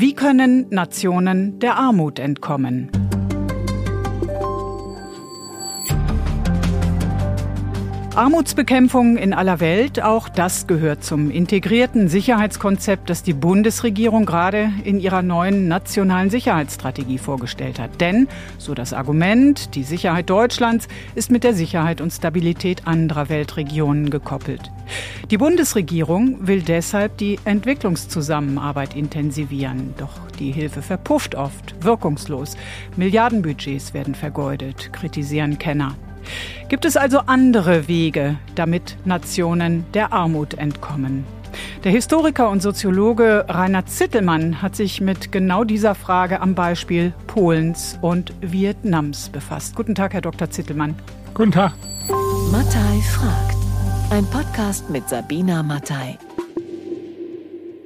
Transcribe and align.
Wie 0.00 0.14
können 0.14 0.66
Nationen 0.70 1.58
der 1.58 1.74
Armut 1.74 2.20
entkommen? 2.20 3.07
Armutsbekämpfung 8.18 9.16
in 9.16 9.32
aller 9.32 9.60
Welt, 9.60 10.02
auch 10.02 10.28
das 10.28 10.66
gehört 10.66 11.04
zum 11.04 11.30
integrierten 11.30 12.08
Sicherheitskonzept, 12.08 13.08
das 13.08 13.22
die 13.22 13.32
Bundesregierung 13.32 14.26
gerade 14.26 14.72
in 14.82 14.98
ihrer 14.98 15.22
neuen 15.22 15.68
nationalen 15.68 16.28
Sicherheitsstrategie 16.28 17.18
vorgestellt 17.18 17.78
hat. 17.78 18.00
Denn, 18.00 18.26
so 18.58 18.74
das 18.74 18.92
Argument, 18.92 19.76
die 19.76 19.84
Sicherheit 19.84 20.30
Deutschlands 20.30 20.88
ist 21.14 21.30
mit 21.30 21.44
der 21.44 21.54
Sicherheit 21.54 22.00
und 22.00 22.10
Stabilität 22.10 22.88
anderer 22.88 23.28
Weltregionen 23.28 24.10
gekoppelt. 24.10 24.72
Die 25.30 25.38
Bundesregierung 25.38 26.44
will 26.44 26.62
deshalb 26.62 27.18
die 27.18 27.38
Entwicklungszusammenarbeit 27.44 28.96
intensivieren. 28.96 29.94
Doch 29.96 30.18
die 30.40 30.50
Hilfe 30.50 30.82
verpufft 30.82 31.36
oft, 31.36 31.84
wirkungslos. 31.84 32.56
Milliardenbudgets 32.96 33.94
werden 33.94 34.16
vergeudet, 34.16 34.92
kritisieren 34.92 35.60
Kenner. 35.60 35.94
Gibt 36.68 36.84
es 36.84 36.96
also 36.96 37.20
andere 37.26 37.88
Wege, 37.88 38.36
damit 38.54 38.96
Nationen 39.04 39.84
der 39.94 40.12
Armut 40.12 40.54
entkommen? 40.54 41.24
Der 41.84 41.92
Historiker 41.92 42.50
und 42.50 42.60
Soziologe 42.60 43.44
Rainer 43.48 43.86
Zittelmann 43.86 44.60
hat 44.62 44.76
sich 44.76 45.00
mit 45.00 45.32
genau 45.32 45.64
dieser 45.64 45.94
Frage 45.94 46.40
am 46.40 46.54
Beispiel 46.54 47.12
Polens 47.26 47.98
und 48.02 48.32
Vietnams 48.40 49.28
befasst. 49.28 49.74
Guten 49.74 49.94
Tag, 49.94 50.12
Herr 50.14 50.20
Dr. 50.20 50.50
Zittelmann. 50.50 50.94
Guten 51.34 51.52
Tag. 51.52 51.74
Mattei 52.50 53.00
fragt. 53.12 53.56
Ein 54.10 54.24
Podcast 54.26 54.90
mit 54.90 55.08
Sabina 55.08 55.62
Mattei. 55.62 56.18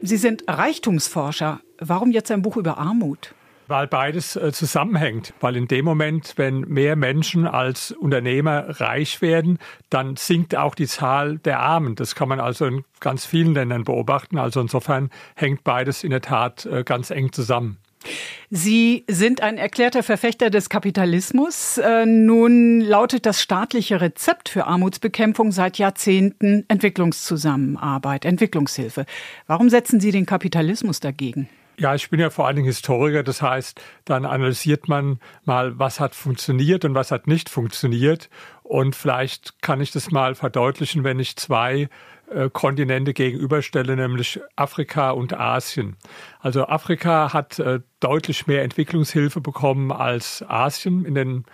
Sie 0.01 0.17
sind 0.17 0.45
Reichtumsforscher. 0.49 1.61
Warum 1.79 2.11
jetzt 2.13 2.31
ein 2.31 2.43
Buch 2.43 2.57
über 2.57 2.79
Armut? 2.79 3.35
Weil 3.73 3.87
beides 3.87 4.37
äh, 4.37 4.53
zusammenhängt. 4.53 5.33
Weil 5.41 5.57
in 5.57 5.67
dem 5.67 5.87
Moment, 5.87 6.35
wenn 6.37 6.61
mehr 6.61 6.95
Menschen 6.95 7.47
als 7.47 7.91
Unternehmer 7.91 8.81
reich 8.83 9.23
werden, 9.23 9.59
dann 9.89 10.17
sinkt 10.17 10.55
auch 10.55 10.75
die 10.75 10.87
Zahl 10.87 11.39
der 11.39 11.61
Armen. 11.61 11.95
Das 11.95 12.15
kann 12.15 12.29
man 12.29 12.39
also 12.39 12.67
in 12.67 12.85
ganz 13.01 13.25
vielen 13.25 13.55
Ländern 13.55 13.85
beobachten. 13.85 14.37
Also 14.37 14.61
insofern 14.61 15.09
hängt 15.37 15.65
beides 15.65 16.05
in 16.05 16.11
der 16.11 16.21
Tat 16.21 16.67
äh, 16.67 16.85
ganz 16.85 17.09
eng 17.09 17.33
zusammen. 17.33 17.79
Sie 18.51 19.05
sind 19.09 19.41
ein 19.41 19.57
erklärter 19.57 20.03
Verfechter 20.03 20.51
des 20.51 20.69
Kapitalismus. 20.69 21.79
Äh, 21.79 22.05
nun 22.05 22.83
lautet 22.83 23.25
das 23.25 23.41
staatliche 23.41 24.03
Rezept 24.03 24.51
für 24.51 24.67
Armutsbekämpfung 24.67 25.51
seit 25.51 25.79
Jahrzehnten 25.79 26.67
Entwicklungszusammenarbeit, 26.69 28.27
Entwicklungshilfe. 28.27 29.07
Warum 29.47 29.71
setzen 29.71 29.99
Sie 29.99 30.11
den 30.11 30.27
Kapitalismus 30.27 31.01
dagegen? 31.01 31.49
Ja, 31.79 31.95
ich 31.95 32.11
bin 32.11 32.21
ja 32.21 32.31
vor 32.31 32.47
allen 32.47 32.57
Dingen 32.57 32.67
Historiker. 32.67 33.23
Das 33.23 33.43
heißt, 33.43 33.81
dann 34.05 34.25
analysiert 34.25 34.89
man 34.89 35.19
mal, 35.45 35.79
was 35.79 36.01
hat 36.01 36.15
funktioniert 36.15 36.85
und 36.85 36.95
was 36.95 37.11
hat 37.11 37.27
nicht 37.27 37.49
funktioniert. 37.49 38.29
Und 38.63 38.95
vielleicht 38.95 39.63
kann 39.63 39.81
ich 39.81 39.91
das 39.91 40.11
mal 40.11 40.35
verdeutlichen, 40.35 41.05
wenn 41.05 41.19
ich 41.19 41.37
zwei 41.37 41.89
äh, 42.33 42.49
Kontinente 42.51 43.13
gegenüberstelle, 43.13 43.97
nämlich 43.97 44.41
Afrika 44.57 45.11
und 45.11 45.35
Asien. 45.35 45.97
Also 46.41 46.67
Afrika 46.67 47.33
hat 47.33 47.59
äh, 47.59 47.81
deutlich 48.01 48.47
mehr 48.47 48.63
Entwicklungshilfe 48.63 49.41
bekommen 49.41 49.93
als 49.93 50.43
Asien 50.49 51.05
in 51.05 51.15
den 51.15 51.45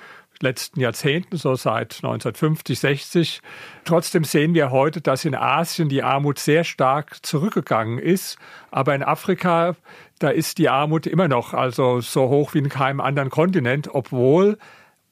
letzten 0.43 0.81
Jahrzehnten, 0.81 1.37
so 1.37 1.55
seit 1.55 1.97
1950, 1.97 2.79
60. 2.79 3.41
Trotzdem 3.85 4.25
sehen 4.25 4.55
wir 4.55 4.71
heute, 4.71 5.01
dass 5.01 5.25
in 5.25 5.35
Asien 5.35 5.89
die 5.89 6.03
Armut 6.03 6.39
sehr 6.39 6.65
stark 6.65 7.25
zurückgegangen 7.25 7.99
ist. 7.99 8.39
Aber 8.71 8.95
in 8.95 9.03
Afrika, 9.03 9.77
da 10.19 10.31
ist 10.31 10.59
die 10.59 10.69
Armut 10.69 11.07
immer 11.07 11.29
noch 11.29 11.55
also 11.55 12.01
so 12.01 12.29
hoch 12.29 12.55
wie 12.55 12.59
in 12.59 12.69
keinem 12.69 13.01
anderen 13.01 13.31
Kontinent, 13.31 13.95
obwohl 13.95 14.59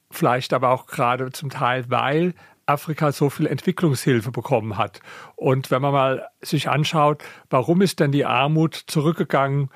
vielleicht 0.09 0.53
aber 0.53 0.69
auch 0.69 0.87
gerade 0.87 1.31
zum 1.31 1.49
Teil, 1.49 1.85
weil 1.89 2.33
Afrika 2.65 3.11
so 3.11 3.29
viel 3.29 3.47
Entwicklungshilfe 3.47 4.31
bekommen 4.31 4.77
hat. 4.77 4.99
Und 5.35 5.71
wenn 5.71 5.81
man 5.81 5.93
mal 5.93 6.27
sich 6.41 6.69
anschaut, 6.69 7.23
warum 7.49 7.81
ist 7.81 7.99
denn 7.99 8.11
die 8.11 8.25
Armut 8.25 8.75
zurückgegangen 8.75 9.69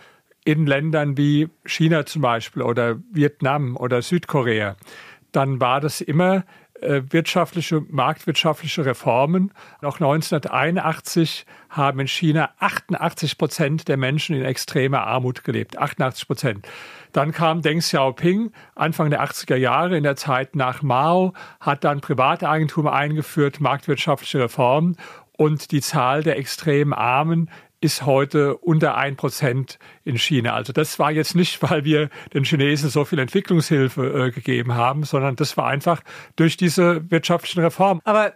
in 0.43 0.65
Ländern 0.65 1.17
wie 1.17 1.49
China 1.65 2.05
zum 2.05 2.21
Beispiel 2.21 2.63
oder 2.63 2.97
Vietnam 3.11 3.77
oder 3.77 4.01
Südkorea, 4.01 4.75
dann 5.31 5.59
war 5.59 5.79
das 5.81 6.01
immer 6.01 6.43
äh, 6.81 7.03
wirtschaftliche, 7.09 7.81
marktwirtschaftliche 7.89 8.85
Reformen. 8.85 9.51
Noch 9.81 9.99
1981 9.99 11.45
haben 11.69 11.99
in 11.99 12.07
China 12.07 12.49
88 12.59 13.37
Prozent 13.37 13.87
der 13.87 13.97
Menschen 13.97 14.35
in 14.35 14.43
extremer 14.43 15.05
Armut 15.05 15.43
gelebt. 15.43 15.77
88 15.77 16.27
Prozent. 16.27 16.67
Dann 17.11 17.31
kam 17.33 17.61
Deng 17.61 17.79
Xiaoping 17.79 18.51
Anfang 18.75 19.09
der 19.09 19.23
80er 19.23 19.57
Jahre 19.57 19.97
in 19.97 20.03
der 20.03 20.15
Zeit 20.15 20.55
nach 20.55 20.81
Mao, 20.81 21.33
hat 21.59 21.83
dann 21.83 22.01
Privateigentum 22.01 22.87
eingeführt, 22.87 23.59
marktwirtschaftliche 23.59 24.39
Reformen 24.39 24.97
und 25.37 25.71
die 25.71 25.81
Zahl 25.81 26.23
der 26.23 26.37
extrem 26.37 26.93
Armen 26.93 27.49
ist 27.81 28.05
heute 28.05 28.55
unter 28.57 28.95
ein 28.95 29.15
Prozent 29.15 29.79
in 30.03 30.17
China. 30.17 30.53
Also 30.53 30.71
das 30.71 30.99
war 30.99 31.11
jetzt 31.11 31.35
nicht, 31.35 31.61
weil 31.63 31.83
wir 31.83 32.09
den 32.33 32.45
Chinesen 32.45 32.89
so 32.89 33.03
viel 33.03 33.19
Entwicklungshilfe 33.19 34.27
äh, 34.27 34.31
gegeben 34.31 34.75
haben, 34.75 35.03
sondern 35.03 35.35
das 35.35 35.57
war 35.57 35.67
einfach 35.67 36.01
durch 36.35 36.57
diese 36.57 37.09
wirtschaftlichen 37.11 37.61
Reformen. 37.61 37.99
Aber 38.03 38.33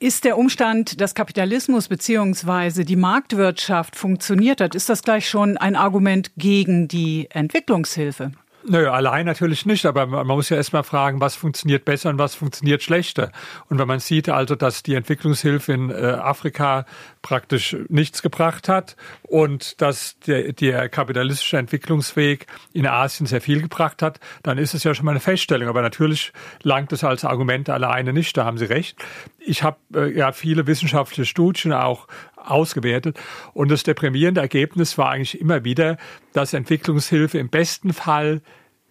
ist 0.00 0.24
der 0.24 0.38
Umstand, 0.38 1.00
dass 1.00 1.14
Kapitalismus 1.14 1.88
beziehungsweise 1.88 2.84
die 2.84 2.96
Marktwirtschaft 2.96 3.96
funktioniert 3.96 4.60
hat, 4.60 4.74
ist 4.74 4.88
das 4.88 5.02
gleich 5.02 5.28
schon 5.28 5.56
ein 5.56 5.76
Argument 5.76 6.32
gegen 6.36 6.88
die 6.88 7.28
Entwicklungshilfe? 7.30 8.32
Nö, 8.62 8.90
allein 8.90 9.24
natürlich 9.24 9.64
nicht, 9.64 9.86
aber 9.86 10.06
man 10.06 10.26
muss 10.26 10.50
ja 10.50 10.56
erstmal 10.56 10.82
fragen, 10.82 11.20
was 11.20 11.34
funktioniert 11.34 11.86
besser 11.86 12.10
und 12.10 12.18
was 12.18 12.34
funktioniert 12.34 12.82
schlechter. 12.82 13.32
Und 13.68 13.78
wenn 13.78 13.88
man 13.88 14.00
sieht 14.00 14.28
also, 14.28 14.54
dass 14.54 14.82
die 14.82 14.94
Entwicklungshilfe 14.94 15.72
in 15.72 15.90
äh, 15.90 15.94
Afrika 15.94 16.84
praktisch 17.22 17.74
nichts 17.88 18.20
gebracht 18.22 18.68
hat 18.68 18.96
und 19.22 19.80
dass 19.80 20.18
der, 20.20 20.52
der 20.52 20.90
kapitalistische 20.90 21.56
Entwicklungsweg 21.56 22.46
in 22.74 22.86
Asien 22.86 23.26
sehr 23.26 23.40
viel 23.40 23.62
gebracht 23.62 24.02
hat, 24.02 24.20
dann 24.42 24.58
ist 24.58 24.74
es 24.74 24.84
ja 24.84 24.94
schon 24.94 25.06
mal 25.06 25.12
eine 25.12 25.20
Feststellung. 25.20 25.68
Aber 25.68 25.80
natürlich 25.80 26.32
langt 26.62 26.92
es 26.92 27.02
als 27.02 27.24
Argument 27.24 27.70
alleine 27.70 28.12
nicht, 28.12 28.36
da 28.36 28.44
haben 28.44 28.58
Sie 28.58 28.66
recht. 28.66 28.98
Ich 29.38 29.62
habe 29.62 29.78
äh, 29.94 30.14
ja 30.14 30.32
viele 30.32 30.66
wissenschaftliche 30.66 31.24
Studien 31.24 31.72
auch 31.72 32.08
ausgewertet. 32.44 33.18
Und 33.52 33.70
das 33.70 33.82
deprimierende 33.82 34.40
Ergebnis 34.40 34.98
war 34.98 35.10
eigentlich 35.10 35.40
immer 35.40 35.64
wieder, 35.64 35.96
dass 36.32 36.52
Entwicklungshilfe 36.52 37.38
im 37.38 37.48
besten 37.48 37.92
Fall 37.92 38.42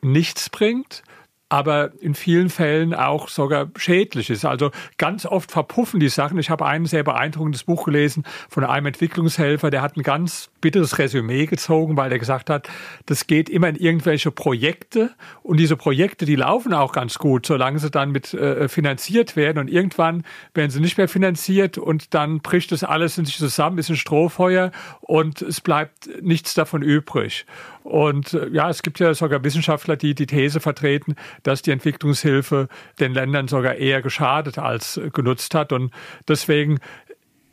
nichts 0.02 0.50
bringt 0.50 1.04
aber 1.50 1.92
in 2.00 2.14
vielen 2.14 2.50
Fällen 2.50 2.94
auch 2.94 3.28
sogar 3.28 3.70
schädlich 3.76 4.30
ist. 4.30 4.46
Also 4.46 4.70
ganz 4.98 5.26
oft 5.26 5.52
verpuffen 5.52 6.00
die 6.00 6.10
Sachen. 6.10 6.38
Ich 6.38 6.52
habe 6.52 6.66
ein 6.66 6.86
sehr 6.86 7.04
beeindruckendes 7.04 7.64
Buch 7.64 7.86
gelesen 7.86 8.24
von 8.50 8.64
einem 8.64 8.86
Entwicklungshelfer, 8.86 9.72
der 9.72 9.82
hat 9.82 9.98
ein 9.98 10.04
ganz 10.04 10.52
bitteres 10.62 10.98
Resümee 10.98 11.46
gezogen, 11.46 11.98
weil 11.98 12.12
er 12.12 12.20
gesagt 12.20 12.50
hat, 12.50 12.68
das 13.06 13.28
geht 13.28 13.50
immer 13.50 13.70
in 13.70 13.76
irgendwelche 13.76 14.32
Projekte 14.32 15.12
und 15.44 15.58
diese 15.58 15.76
Projekte, 15.76 16.26
die 16.26 16.36
laufen 16.36 16.74
auch 16.74 16.92
ganz 16.92 17.18
gut, 17.18 17.46
solange 17.46 17.80
sie 17.80 17.90
dann 17.90 18.12
mit 18.12 18.34
äh, 18.34 18.68
finanziert 18.68 19.36
werden 19.36 19.60
und 19.60 19.68
irgendwann 19.70 20.24
werden 20.54 20.72
sie 20.72 20.80
nicht 20.80 20.98
mehr 20.98 21.08
finanziert 21.08 21.78
und 21.78 22.14
dann 22.14 22.40
bricht 22.40 22.72
das 22.72 22.84
alles 22.84 23.18
in 23.18 23.26
sich 23.26 23.38
zusammen, 23.38 23.78
ist 23.78 23.90
ein 23.90 23.96
Strohfeuer 23.96 24.72
und 25.02 25.42
es 25.42 25.62
bleibt 25.62 26.10
nichts 26.22 26.54
davon 26.54 26.82
übrig. 26.82 27.46
Und 27.84 28.34
äh, 28.34 28.50
ja, 28.50 28.70
es 28.70 28.84
gibt 28.84 29.00
ja 29.00 29.14
sogar 29.14 29.44
Wissenschaftler, 29.44 29.96
die 29.96 30.14
die 30.14 30.28
These 30.28 30.60
vertreten, 30.60 31.16
dass 31.44 31.62
die 31.62 31.72
Entwicklungshilfe 31.72 32.68
den 33.00 33.14
Ländern 33.14 33.48
sogar 33.48 33.76
eher 33.76 34.02
geschadet 34.02 34.58
als 34.58 35.00
genutzt 35.14 35.56
hat. 35.56 35.72
Und 35.72 35.92
deswegen 36.28 36.80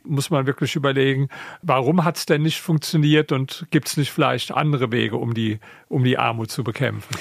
muss 0.07 0.29
man 0.29 0.45
wirklich 0.47 0.75
überlegen, 0.75 1.29
warum 1.61 2.03
hat 2.03 2.17
es 2.17 2.25
denn 2.25 2.41
nicht 2.41 2.61
funktioniert 2.61 3.31
und 3.31 3.67
gibt 3.71 3.87
es 3.87 3.97
nicht 3.97 4.11
vielleicht 4.11 4.51
andere 4.51 4.91
Wege, 4.91 5.17
um 5.17 5.33
die, 5.33 5.59
um 5.89 6.03
die 6.03 6.17
Armut 6.17 6.51
zu 6.51 6.63
bekämpfen? 6.63 7.15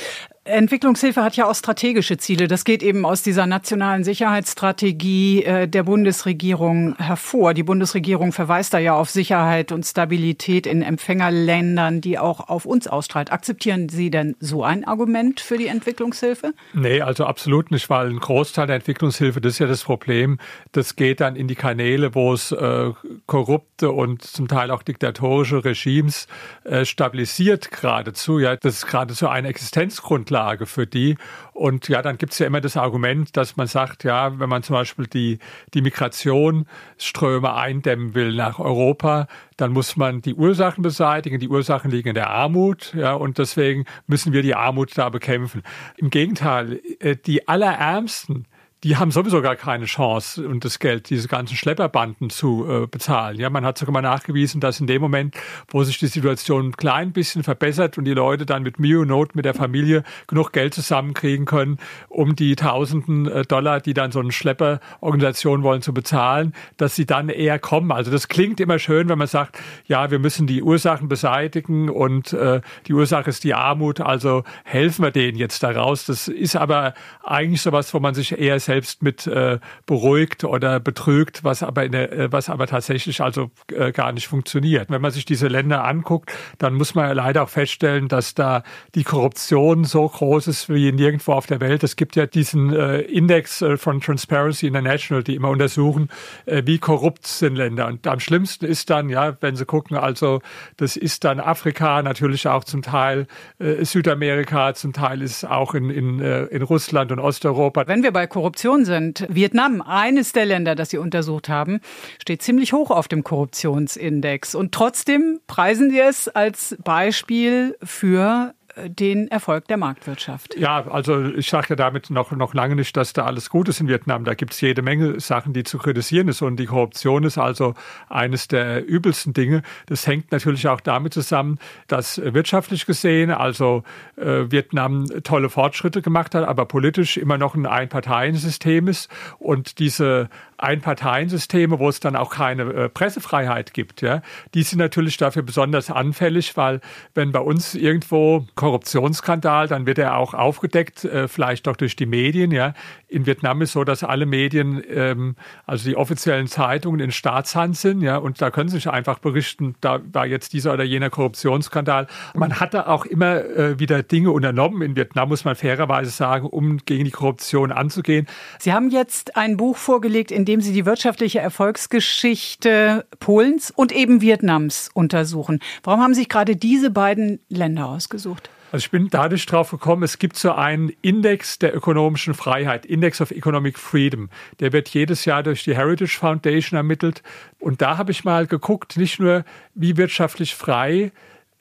Entwicklungshilfe 0.46 1.22
hat 1.22 1.36
ja 1.36 1.50
auch 1.50 1.54
strategische 1.54 2.18
Ziele. 2.18 2.46
Das 2.46 2.64
geht 2.64 2.82
eben 2.82 3.04
aus 3.04 3.22
dieser 3.22 3.46
nationalen 3.46 4.04
Sicherheitsstrategie 4.04 5.42
äh, 5.42 5.68
der 5.68 5.82
Bundesregierung 5.82 6.96
hervor. 6.98 7.52
Die 7.52 7.64
Bundesregierung 7.64 8.32
verweist 8.32 8.72
da 8.72 8.78
ja 8.78 8.94
auf 8.94 9.10
Sicherheit 9.10 9.72
und 9.72 9.84
Stabilität 9.84 10.66
in 10.66 10.82
Empfängerländern, 10.82 12.00
die 12.00 12.18
auch 12.18 12.48
auf 12.48 12.64
uns 12.64 12.86
ausstrahlt. 12.86 13.32
Akzeptieren 13.32 13.88
Sie 13.88 14.10
denn 14.10 14.36
so 14.38 14.62
ein 14.62 14.84
Argument 14.84 15.40
für 15.40 15.58
die 15.58 15.66
Entwicklungshilfe? 15.66 16.54
Nee, 16.74 17.00
also 17.00 17.24
absolut 17.24 17.72
nicht, 17.72 17.90
weil 17.90 18.08
ein 18.08 18.20
Großteil 18.20 18.68
der 18.68 18.76
Entwicklungshilfe, 18.76 19.40
das 19.40 19.54
ist 19.54 19.58
ja 19.58 19.66
das 19.66 19.82
Problem, 19.82 20.38
das 20.70 20.94
geht 20.94 21.20
dann 21.20 21.34
in 21.34 21.48
die 21.48 21.56
Kanäle, 21.56 22.14
wo 22.14 22.32
es 22.32 22.52
äh, 22.52 22.90
korrupte 23.26 23.90
und 23.90 24.22
zum 24.22 24.46
Teil 24.46 24.70
auch 24.70 24.84
diktatorische 24.84 25.64
Regimes 25.64 26.28
äh, 26.62 26.84
stabilisiert 26.84 27.72
geradezu. 27.72 28.38
Ja, 28.38 28.54
das 28.54 28.76
ist 28.76 28.86
geradezu 28.86 29.26
eine 29.26 29.48
Existenzgrundlage 29.48 30.35
Grundlage 30.36 30.66
für 30.66 30.86
die. 30.86 31.16
Und 31.52 31.88
ja, 31.88 32.02
dann 32.02 32.18
gibt 32.18 32.32
es 32.32 32.38
ja 32.38 32.46
immer 32.46 32.60
das 32.60 32.76
Argument, 32.76 33.36
dass 33.36 33.56
man 33.56 33.66
sagt, 33.66 34.04
ja, 34.04 34.38
wenn 34.38 34.48
man 34.48 34.62
zum 34.62 34.74
Beispiel 34.74 35.06
die, 35.06 35.38
die 35.72 35.80
Migrationsströme 35.80 37.54
eindämmen 37.54 38.14
will 38.14 38.34
nach 38.34 38.58
Europa, 38.58 39.26
dann 39.56 39.72
muss 39.72 39.96
man 39.96 40.20
die 40.20 40.34
Ursachen 40.34 40.82
beseitigen. 40.82 41.40
Die 41.40 41.48
Ursachen 41.48 41.90
liegen 41.90 42.10
in 42.10 42.14
der 42.14 42.28
Armut, 42.28 42.92
ja, 42.94 43.14
und 43.14 43.38
deswegen 43.38 43.86
müssen 44.06 44.32
wir 44.32 44.42
die 44.42 44.54
Armut 44.54 44.96
da 44.96 45.08
bekämpfen. 45.08 45.62
Im 45.96 46.10
Gegenteil, 46.10 46.80
äh, 47.00 47.16
die 47.16 47.48
Allerärmsten, 47.48 48.46
die 48.86 48.96
haben 48.96 49.10
sowieso 49.10 49.42
gar 49.42 49.56
keine 49.56 49.86
Chance, 49.86 50.46
und 50.46 50.64
das 50.64 50.78
Geld, 50.78 51.10
diese 51.10 51.26
ganzen 51.26 51.56
Schlepperbanden 51.56 52.30
zu 52.30 52.64
äh, 52.70 52.86
bezahlen. 52.86 53.36
Ja, 53.36 53.50
man 53.50 53.64
hat 53.64 53.78
sogar 53.78 53.92
mal 53.92 54.00
nachgewiesen, 54.00 54.60
dass 54.60 54.78
in 54.78 54.86
dem 54.86 55.02
Moment, 55.02 55.34
wo 55.66 55.82
sich 55.82 55.98
die 55.98 56.06
Situation 56.06 56.68
ein 56.68 56.76
klein 56.76 57.12
bisschen 57.12 57.42
verbessert 57.42 57.98
und 57.98 58.04
die 58.04 58.14
Leute 58.14 58.46
dann 58.46 58.62
mit 58.62 58.78
und 58.78 59.08
Not 59.08 59.34
mit 59.34 59.44
der 59.44 59.54
Familie 59.54 60.04
genug 60.28 60.52
Geld 60.52 60.72
zusammenkriegen 60.72 61.46
können, 61.46 61.78
um 62.08 62.36
die 62.36 62.54
tausenden 62.54 63.26
äh, 63.26 63.42
Dollar, 63.42 63.80
die 63.80 63.92
dann 63.92 64.12
so 64.12 64.20
eine 64.20 64.30
Schlepperorganisation 64.30 65.64
wollen, 65.64 65.82
zu 65.82 65.92
bezahlen, 65.92 66.52
dass 66.76 66.94
sie 66.94 67.06
dann 67.06 67.28
eher 67.28 67.58
kommen. 67.58 67.90
Also 67.90 68.12
das 68.12 68.28
klingt 68.28 68.60
immer 68.60 68.78
schön, 68.78 69.08
wenn 69.08 69.18
man 69.18 69.26
sagt, 69.26 69.58
ja, 69.86 70.12
wir 70.12 70.20
müssen 70.20 70.46
die 70.46 70.62
Ursachen 70.62 71.08
beseitigen 71.08 71.88
und 71.88 72.32
äh, 72.34 72.60
die 72.86 72.92
Ursache 72.92 73.30
ist 73.30 73.42
die 73.42 73.54
Armut, 73.54 74.00
also 74.00 74.44
helfen 74.62 75.02
wir 75.02 75.10
denen 75.10 75.36
jetzt 75.36 75.64
daraus. 75.64 76.06
Das 76.06 76.28
ist 76.28 76.54
aber 76.54 76.94
eigentlich 77.24 77.62
sowas, 77.62 77.92
wo 77.92 77.98
man 77.98 78.14
sich 78.14 78.38
eher 78.38 78.60
selbst 78.60 78.75
mit 79.02 79.26
äh, 79.26 79.58
beruhigt 79.86 80.44
oder 80.44 80.80
betrügt, 80.80 81.44
was 81.44 81.62
aber 81.62 81.84
in 81.84 81.92
der, 81.92 82.12
äh, 82.12 82.32
was 82.32 82.48
aber 82.48 82.66
tatsächlich 82.66 83.20
also 83.20 83.50
äh, 83.72 83.92
gar 83.92 84.12
nicht 84.12 84.28
funktioniert. 84.28 84.90
Wenn 84.90 85.00
man 85.00 85.10
sich 85.10 85.24
diese 85.24 85.48
Länder 85.48 85.84
anguckt, 85.84 86.32
dann 86.58 86.74
muss 86.74 86.94
man 86.94 87.06
ja 87.06 87.12
leider 87.12 87.42
auch 87.42 87.48
feststellen, 87.48 88.08
dass 88.08 88.34
da 88.34 88.62
die 88.94 89.04
Korruption 89.04 89.84
so 89.84 90.08
groß 90.08 90.46
ist 90.48 90.68
wie 90.68 90.92
nirgendwo 90.92 91.32
auf 91.32 91.46
der 91.46 91.60
Welt. 91.60 91.82
Es 91.84 91.96
gibt 91.96 92.16
ja 92.16 92.26
diesen 92.26 92.72
äh, 92.72 93.00
Index 93.00 93.62
äh, 93.62 93.76
von 93.76 94.00
Transparency 94.00 94.66
International, 94.66 95.22
die 95.22 95.34
immer 95.34 95.50
untersuchen, 95.50 96.08
äh, 96.46 96.62
wie 96.64 96.78
korrupt 96.78 97.26
sind 97.26 97.56
Länder. 97.56 97.86
Und 97.86 98.06
am 98.06 98.20
schlimmsten 98.20 98.66
ist 98.66 98.90
dann, 98.90 99.08
ja, 99.08 99.36
wenn 99.40 99.56
Sie 99.56 99.64
gucken, 99.64 99.96
also 99.96 100.40
das 100.76 100.96
ist 100.96 101.24
dann 101.24 101.40
Afrika, 101.40 102.02
natürlich 102.02 102.46
auch 102.48 102.64
zum 102.64 102.82
Teil 102.82 103.26
äh, 103.58 103.84
Südamerika, 103.84 104.74
zum 104.74 104.92
Teil 104.92 105.22
ist 105.22 105.44
auch 105.44 105.74
in, 105.74 105.90
in, 105.90 106.20
äh, 106.20 106.44
in 106.44 106.62
Russland 106.62 107.12
und 107.12 107.20
Osteuropa. 107.20 107.86
Wenn 107.86 108.02
wir 108.02 108.12
bei 108.12 108.26
Korruption 108.26 108.65
Korruption 108.66 108.84
sind. 108.84 109.26
Vietnam, 109.28 109.80
eines 109.80 110.32
der 110.32 110.44
Länder, 110.44 110.74
das 110.74 110.90
Sie 110.90 110.98
untersucht 110.98 111.48
haben, 111.48 111.80
steht 112.20 112.42
ziemlich 112.42 112.72
hoch 112.72 112.90
auf 112.90 113.06
dem 113.06 113.22
Korruptionsindex. 113.22 114.56
Und 114.56 114.72
trotzdem 114.72 115.38
preisen 115.46 115.90
Sie 115.90 116.00
es 116.00 116.28
als 116.28 116.76
Beispiel 116.82 117.76
für 117.82 118.54
den 118.88 119.28
Erfolg 119.28 119.68
der 119.68 119.76
Marktwirtschaft. 119.76 120.56
Ja, 120.56 120.86
also 120.86 121.24
ich 121.24 121.48
sage 121.48 121.68
ja 121.70 121.76
damit 121.76 122.10
noch, 122.10 122.30
noch 122.32 122.52
lange 122.52 122.76
nicht, 122.76 122.96
dass 122.96 123.12
da 123.12 123.24
alles 123.24 123.48
gut 123.48 123.68
ist 123.68 123.80
in 123.80 123.88
Vietnam. 123.88 124.24
Da 124.24 124.34
gibt 124.34 124.52
es 124.52 124.60
jede 124.60 124.82
Menge 124.82 125.18
Sachen, 125.18 125.52
die 125.52 125.64
zu 125.64 125.78
kritisieren 125.78 126.28
ist. 126.28 126.42
Und 126.42 126.56
die 126.56 126.66
Korruption 126.66 127.24
ist 127.24 127.38
also 127.38 127.74
eines 128.08 128.48
der 128.48 128.86
übelsten 128.86 129.32
Dinge. 129.32 129.62
Das 129.86 130.06
hängt 130.06 130.30
natürlich 130.30 130.68
auch 130.68 130.80
damit 130.80 131.14
zusammen, 131.14 131.58
dass 131.88 132.20
wirtschaftlich 132.22 132.84
gesehen, 132.86 133.30
also 133.30 133.82
äh, 134.16 134.50
Vietnam 134.50 135.06
tolle 135.24 135.48
Fortschritte 135.48 136.02
gemacht 136.02 136.34
hat, 136.34 136.46
aber 136.46 136.66
politisch 136.66 137.16
immer 137.16 137.38
noch 137.38 137.54
ein 137.54 137.66
Einparteiensystem 137.66 138.88
ist. 138.88 139.10
Und 139.38 139.78
diese 139.78 140.28
Einparteiensysteme, 140.58 141.78
wo 141.78 141.88
es 141.88 142.00
dann 142.00 142.16
auch 142.16 142.30
keine 142.30 142.62
äh, 142.62 142.88
Pressefreiheit 142.88 143.74
gibt, 143.74 144.02
ja, 144.02 144.22
die 144.54 144.62
sind 144.62 144.78
natürlich 144.78 145.16
dafür 145.16 145.42
besonders 145.42 145.90
anfällig, 145.90 146.56
weil 146.56 146.80
wenn 147.14 147.32
bei 147.32 147.40
uns 147.40 147.74
irgendwo 147.74 148.46
Korruptionsskandal, 148.54 149.68
dann 149.68 149.86
wird 149.86 149.98
er 149.98 150.16
auch 150.16 150.34
aufgedeckt, 150.34 151.04
äh, 151.04 151.28
vielleicht 151.28 151.66
doch 151.66 151.76
durch 151.76 151.96
die 151.96 152.06
Medien. 152.06 152.50
Ja. 152.50 152.74
In 153.16 153.24
Vietnam 153.24 153.62
ist 153.62 153.72
so, 153.72 153.82
dass 153.82 154.04
alle 154.04 154.26
Medien, 154.26 154.82
ähm, 154.90 155.36
also 155.64 155.88
die 155.88 155.96
offiziellen 155.96 156.48
Zeitungen 156.48 157.00
in 157.00 157.10
Staatshand 157.10 157.74
sind, 157.74 158.02
ja, 158.02 158.18
und 158.18 158.42
da 158.42 158.50
können 158.50 158.68
sie 158.68 158.76
sich 158.76 158.90
einfach 158.90 159.20
berichten, 159.20 159.74
da 159.80 160.00
war 160.12 160.26
jetzt 160.26 160.52
dieser 160.52 160.74
oder 160.74 160.84
jener 160.84 161.08
Korruptionsskandal. 161.08 162.08
Man 162.34 162.60
hat 162.60 162.74
da 162.74 162.88
auch 162.88 163.06
immer 163.06 163.42
äh, 163.42 163.78
wieder 163.78 164.02
Dinge 164.02 164.32
unternommen 164.32 164.82
in 164.82 164.96
Vietnam, 164.96 165.30
muss 165.30 165.46
man 165.46 165.56
fairerweise 165.56 166.10
sagen, 166.10 166.46
um 166.46 166.76
gegen 166.84 167.06
die 167.06 167.10
Korruption 167.10 167.72
anzugehen. 167.72 168.26
Sie 168.58 168.74
haben 168.74 168.90
jetzt 168.90 169.34
ein 169.34 169.56
Buch 169.56 169.78
vorgelegt, 169.78 170.30
in 170.30 170.44
dem 170.44 170.60
Sie 170.60 170.74
die 170.74 170.84
wirtschaftliche 170.84 171.38
Erfolgsgeschichte 171.38 173.06
Polens 173.18 173.70
und 173.70 173.92
eben 173.92 174.20
Vietnams 174.20 174.90
untersuchen. 174.92 175.60
Warum 175.82 176.02
haben 176.02 176.12
Sie 176.12 176.28
gerade 176.28 176.54
diese 176.54 176.90
beiden 176.90 177.40
Länder 177.48 177.86
ausgesucht? 177.88 178.50
Also 178.72 178.84
ich 178.84 178.90
bin 178.90 179.08
dadurch 179.08 179.46
drauf 179.46 179.70
gekommen, 179.70 180.02
es 180.02 180.18
gibt 180.18 180.36
so 180.36 180.52
einen 180.52 180.90
Index 181.00 181.58
der 181.58 181.74
ökonomischen 181.74 182.34
Freiheit, 182.34 182.84
Index 182.84 183.20
of 183.20 183.30
Economic 183.30 183.78
Freedom. 183.78 184.28
Der 184.58 184.72
wird 184.72 184.88
jedes 184.88 185.24
Jahr 185.24 185.42
durch 185.42 185.62
die 185.64 185.76
Heritage 185.76 186.18
Foundation 186.18 186.76
ermittelt. 186.76 187.22
Und 187.58 187.80
da 187.80 187.96
habe 187.96 188.10
ich 188.10 188.24
mal 188.24 188.46
geguckt, 188.46 188.96
nicht 188.96 189.20
nur 189.20 189.44
wie 189.74 189.96
wirtschaftlich 189.96 190.54
frei 190.54 191.12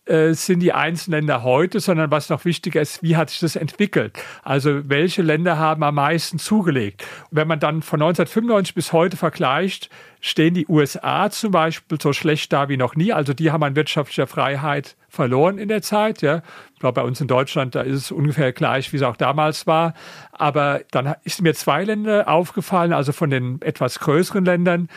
äh, 0.06 0.34
sind 0.34 0.60
die 0.60 0.72
einzelnen 0.72 1.22
Länder 1.22 1.44
heute, 1.44 1.80
sondern 1.80 2.12
was 2.12 2.30
noch 2.30 2.46
wichtiger 2.46 2.80
ist, 2.80 3.02
wie 3.02 3.16
hat 3.16 3.32
sich 3.32 3.40
das 3.40 3.56
entwickelt? 3.56 4.18
Also 4.44 4.88
welche 4.88 5.24
Länder 5.24 5.58
haben 5.58 5.84
am 5.84 5.96
meisten 5.96 6.38
zugelegt? 6.38 7.04
Wenn 7.32 7.48
man 7.48 7.60
dann 7.60 7.82
von 7.82 8.02
1995 8.02 8.76
bis 8.76 8.94
heute 8.94 9.18
vergleicht, 9.18 9.90
stehen 10.22 10.54
die 10.54 10.68
USA 10.68 11.30
zum 11.32 11.52
Beispiel 11.52 12.00
so 12.00 12.14
schlecht 12.14 12.54
da 12.54 12.70
wie 12.70 12.78
noch 12.78 12.96
nie. 12.96 13.14
Also 13.14 13.34
die 13.34 13.52
haben 13.52 13.64
an 13.64 13.76
wirtschaftlicher 13.76 14.28
Freiheit 14.28 14.96
verloren 15.10 15.58
in 15.58 15.70
der 15.70 15.82
Zeit. 15.82 16.22
Ja. 16.22 16.44
Ich 16.74 16.80
glaube, 16.80 17.02
bei 17.02 17.08
uns 17.08 17.20
in 17.20 17.28
Deutschland, 17.28 17.74
da 17.74 17.82
ist 17.82 17.96
es 17.96 18.12
ungefähr 18.12 18.54
gleich, 18.54 18.94
wie 18.94 18.98
es 18.98 19.04
auch 19.04 19.18
damals 19.18 19.66
war. 19.66 19.96
Aber 20.32 20.82
dann 20.92 21.16
ist 21.24 21.42
mir 21.42 21.56
zwei 21.56 21.84
Länder 21.84 22.28
aufgefallen, 22.28 22.94
also 22.94 23.12
von 23.12 23.30
den 23.30 23.62
etwas 23.62 24.00
größeren 24.00 24.46
Ländern, 24.46 24.88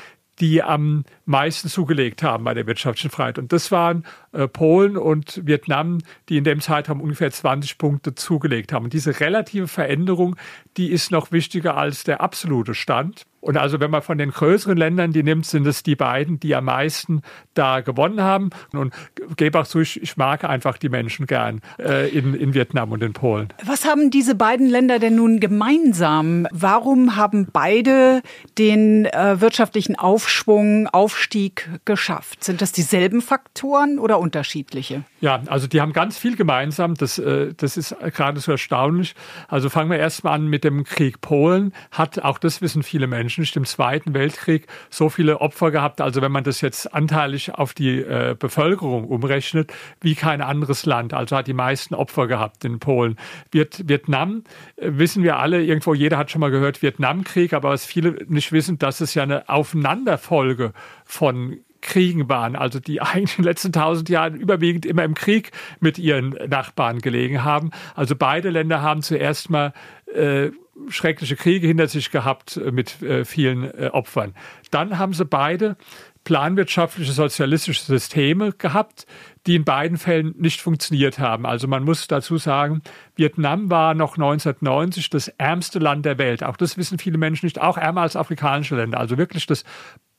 die 0.41 0.63
am 0.63 1.05
meisten 1.29 1.69
zugelegt 1.69 2.23
haben 2.23 2.45
bei 2.45 2.55
der 2.55 2.67
wirtschaftlichen 2.67 3.11
Freiheit. 3.11 3.39
Und 3.39 3.53
das 3.53 3.71
waren 3.71 4.05
äh, 4.33 4.49
Polen 4.49 4.97
und 4.97 5.47
Vietnam, 5.47 5.99
die 6.29 6.39
in 6.39 6.45
dem 6.45 6.61
Zeitraum 6.61 7.01
ungefähr 7.01 7.31
20 7.31 7.79
Punkte 7.79 8.15
zugelegt 8.15 8.73
haben. 8.73 8.85
Und 8.85 8.93
diese 8.93 9.21
relative 9.21 9.69
Veränderung, 9.69 10.37
die 10.77 10.91
ist 10.91 11.11
noch 11.11 11.31
wichtiger 11.31 11.77
als 11.77 12.05
der 12.05 12.21
absolute 12.21 12.75
Stand. 12.75 13.27
Und 13.41 13.57
also 13.57 13.79
wenn 13.79 13.91
man 13.91 14.03
von 14.03 14.19
den 14.19 14.31
größeren 14.31 14.77
Ländern 14.77 15.13
die 15.13 15.23
nimmt, 15.23 15.47
sind 15.47 15.67
es 15.67 15.83
die 15.83 15.95
beiden, 15.95 16.41
die 16.41 16.55
am 16.57 16.65
meisten 16.65 17.23
da 17.55 17.81
gewonnen 17.81 18.21
haben. 18.21 18.51
Und 18.73 18.93
gebe 19.37 19.61
auch 19.61 19.67
zu, 19.67 19.81
ich, 19.81 20.03
ich 20.03 20.17
mag 20.17 20.45
einfach 20.45 20.77
die 20.77 20.89
Menschen 20.89 21.27
gern 21.27 21.61
äh, 21.79 22.09
in, 22.09 22.35
in 22.35 22.55
Vietnam 22.55 22.91
und 22.91 23.03
in 23.03 23.13
Polen. 23.13 23.49
Was 23.65 23.85
haben 23.85 24.11
diese 24.11 24.35
beiden 24.35 24.69
Länder 24.69 24.99
denn 24.99 25.15
nun 25.15 25.39
gemeinsam? 25.39 26.49
Warum 26.51 27.17
haben 27.17 27.47
beide 27.53 28.23
den 28.59 29.07
äh, 29.07 29.41
wirtschaftlichen 29.41 29.97
Aufschwung, 29.97 30.89
Aufstieg 31.19 31.69
geschafft? 31.85 32.45
Sind 32.45 32.63
das 32.63 32.71
dieselben 32.71 33.23
Faktoren 33.23 33.99
oder 33.99 34.21
unterschiedliche? 34.21 35.03
Ja, 35.21 35.43
also 35.47 35.67
die 35.67 35.81
haben 35.81 35.93
ganz 35.93 36.17
viel 36.17 36.37
gemeinsam. 36.37 36.95
Das, 36.95 37.19
äh, 37.19 37.55
das 37.57 37.77
ist 37.77 37.97
gerade 38.15 38.39
so 38.39 38.53
erstaunlich. 38.53 39.17
Also 39.49 39.69
fangen 39.69 39.91
wir 39.91 39.99
erstmal 39.99 40.35
an 40.35 40.47
mit 40.47 40.63
dem 40.63 40.85
Krieg 40.85 41.21
Polen. 41.21 41.73
Hat, 41.91 42.21
auch 42.21 42.39
das 42.39 42.63
wissen 42.63 42.85
viele 42.85 43.09
Menschen, 43.09 43.45
im 43.57 43.65
Zweiten 43.65 44.15
Weltkrieg 44.15 44.69
so 44.91 45.09
viele 45.09 45.41
Opfer 45.41 45.73
gehabt. 45.73 46.01
Also 46.01 46.23
wenn 46.23 46.31
man 46.31 46.45
das 46.45 46.61
jetzt 46.61 46.95
anteilig 46.95 47.53
auf 47.53 47.75
die 47.75 47.99
äh, 47.99 48.37
Bevölkerung 48.39 49.09
umrechnet, 49.09 49.73
wie 50.01 50.15
kein 50.15 50.41
anderes 50.41 50.87
Land. 50.87 51.15
Also 51.15 51.37
hat 51.37 51.49
die 51.49 51.53
meisten 51.53 51.97
Opfer 51.97 52.29
gehabt 52.29 52.65
in 52.65 52.79
Polen. 52.79 53.17
Viet, 53.51 53.89
Vietnam 53.89 54.45
äh, 54.77 54.91
wissen 54.93 55.25
wir 55.25 55.39
alle, 55.39 55.65
irgendwo 55.65 55.95
jeder 55.95 56.17
hat 56.17 56.31
schon 56.31 56.41
mal 56.41 56.53
gehört, 56.53 56.81
Vietnamkrieg, 56.81 57.55
aber 57.55 57.71
was 57.71 57.85
viele 57.85 58.25
nicht 58.29 58.53
wissen, 58.53 58.79
dass 58.79 59.01
es 59.01 59.15
ja 59.15 59.25
eine 59.25 59.49
Aufeinanderfolge 59.49 60.73
von 61.09 61.61
Kriegen 61.81 62.29
waren, 62.29 62.55
also 62.55 62.81
die 62.81 63.01
eigentlich 63.01 63.39
in 63.39 63.43
den 63.43 63.49
letzten 63.49 63.73
tausend 63.73 64.09
Jahren 64.09 64.35
überwiegend 64.35 64.87
immer 64.87 65.05
im 65.05 65.15
Krieg 65.15 65.51
mit 65.81 65.99
ihren 65.99 66.31
Nachbarn 66.49 67.01
gelegen 67.01 67.43
haben. 67.43 67.71
Also 67.95 68.15
beide 68.15 68.51
Länder 68.51 68.83
haben 68.83 69.03
zuerst 69.03 69.51
mal 69.51 69.73
äh, 70.15 70.51
schreckliche 70.89 71.37
Kriege 71.37 71.67
hinter 71.67 71.89
sich 71.89 72.11
gehabt 72.11 72.57
äh, 72.57 72.71
mit 72.71 73.03
äh, 73.03 73.25
vielen 73.25 73.65
äh, 73.65 73.91
Opfern. 73.93 74.35
Dann 74.71 74.99
haben 74.99 75.13
sie 75.13 75.25
beide 75.25 75.77
planwirtschaftliche 76.25 77.13
sozialistische 77.13 77.85
Systeme 77.85 78.53
gehabt, 78.53 79.07
die 79.47 79.55
in 79.55 79.65
beiden 79.65 79.97
Fällen 79.97 80.35
nicht 80.37 80.61
funktioniert 80.61 81.19
haben. 81.19 81.47
Also 81.47 81.69
man 81.69 81.85
muss 81.85 82.07
dazu 82.07 82.37
sagen, 82.37 82.83
Vietnam 83.17 83.71
war 83.71 83.95
noch 83.95 84.17
1990 84.17 85.09
das 85.09 85.29
ärmste 85.29 85.79
Land 85.79 86.05
der 86.05 86.19
Welt. 86.19 86.45
Auch 86.45 86.59
das 86.59 86.77
wissen 86.77 86.99
viele 86.99 87.17
Menschen 87.17 87.47
nicht, 87.47 87.59
auch 87.59 87.79
ärmer 87.79 88.03
als 88.03 88.15
afrikanische 88.15 88.77
Länder. 88.77 89.01
Also 89.01 89.17
wirklich 89.17 89.47
das 89.47 89.65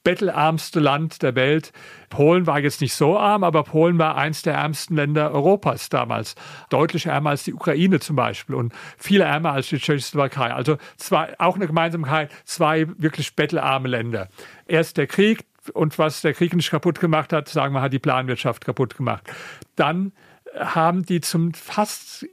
bettelarmste 0.03 0.79
Land 0.79 1.21
der 1.21 1.35
Welt. 1.35 1.71
Polen 2.09 2.47
war 2.47 2.59
jetzt 2.59 2.81
nicht 2.81 2.93
so 2.93 3.17
arm, 3.17 3.43
aber 3.43 3.63
Polen 3.63 3.97
war 3.97 4.15
eins 4.15 4.41
der 4.41 4.53
ärmsten 4.53 4.95
Länder 4.95 5.31
Europas 5.31 5.89
damals. 5.89 6.35
Deutlich 6.69 7.05
ärmer 7.07 7.31
als 7.31 7.43
die 7.43 7.53
Ukraine 7.53 7.99
zum 7.99 8.15
Beispiel 8.15 8.55
und 8.55 8.73
viel 8.97 9.21
ärmer 9.21 9.51
als 9.51 9.67
die 9.69 9.77
Tschechoslowakei. 9.77 10.53
Also 10.53 10.77
zwei, 10.97 11.37
auch 11.39 11.55
eine 11.55 11.67
Gemeinsamkeit, 11.67 12.31
zwei 12.45 12.87
wirklich 12.97 13.35
bettelarme 13.35 13.87
Länder. 13.87 14.29
Erst 14.65 14.97
der 14.97 15.07
Krieg 15.07 15.45
und 15.73 15.99
was 15.99 16.21
der 16.21 16.33
Krieg 16.33 16.55
nicht 16.55 16.71
kaputt 16.71 16.99
gemacht 16.99 17.33
hat, 17.33 17.49
sagen 17.49 17.73
wir, 17.73 17.81
hat 17.81 17.93
die 17.93 17.99
Planwirtschaft 17.99 18.65
kaputt 18.65 18.97
gemacht. 18.97 19.23
Dann 19.75 20.13
haben 20.59 21.03
die 21.03 21.21
zum 21.21 21.53
fast 21.53 22.25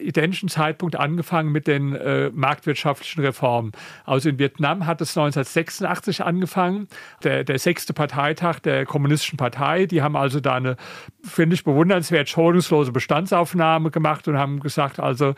identischen 0.00 0.48
Zeitpunkt 0.48 0.96
angefangen 0.96 1.52
mit 1.52 1.66
den 1.66 1.94
äh, 1.94 2.30
marktwirtschaftlichen 2.30 3.22
Reformen. 3.22 3.72
Also 4.04 4.28
in 4.28 4.38
Vietnam 4.38 4.86
hat 4.86 5.00
es 5.00 5.16
1986 5.16 6.24
angefangen, 6.24 6.88
der, 7.22 7.44
der 7.44 7.58
sechste 7.58 7.92
Parteitag 7.92 8.60
der 8.60 8.86
Kommunistischen 8.86 9.36
Partei. 9.36 9.86
Die 9.86 10.02
haben 10.02 10.16
also 10.16 10.40
da 10.40 10.54
eine, 10.54 10.76
finde 11.22 11.54
ich, 11.54 11.64
bewundernswert 11.64 12.28
schonungslose 12.28 12.92
Bestandsaufnahme 12.92 13.90
gemacht 13.90 14.26
und 14.28 14.38
haben 14.38 14.60
gesagt, 14.60 14.98
also 14.98 15.34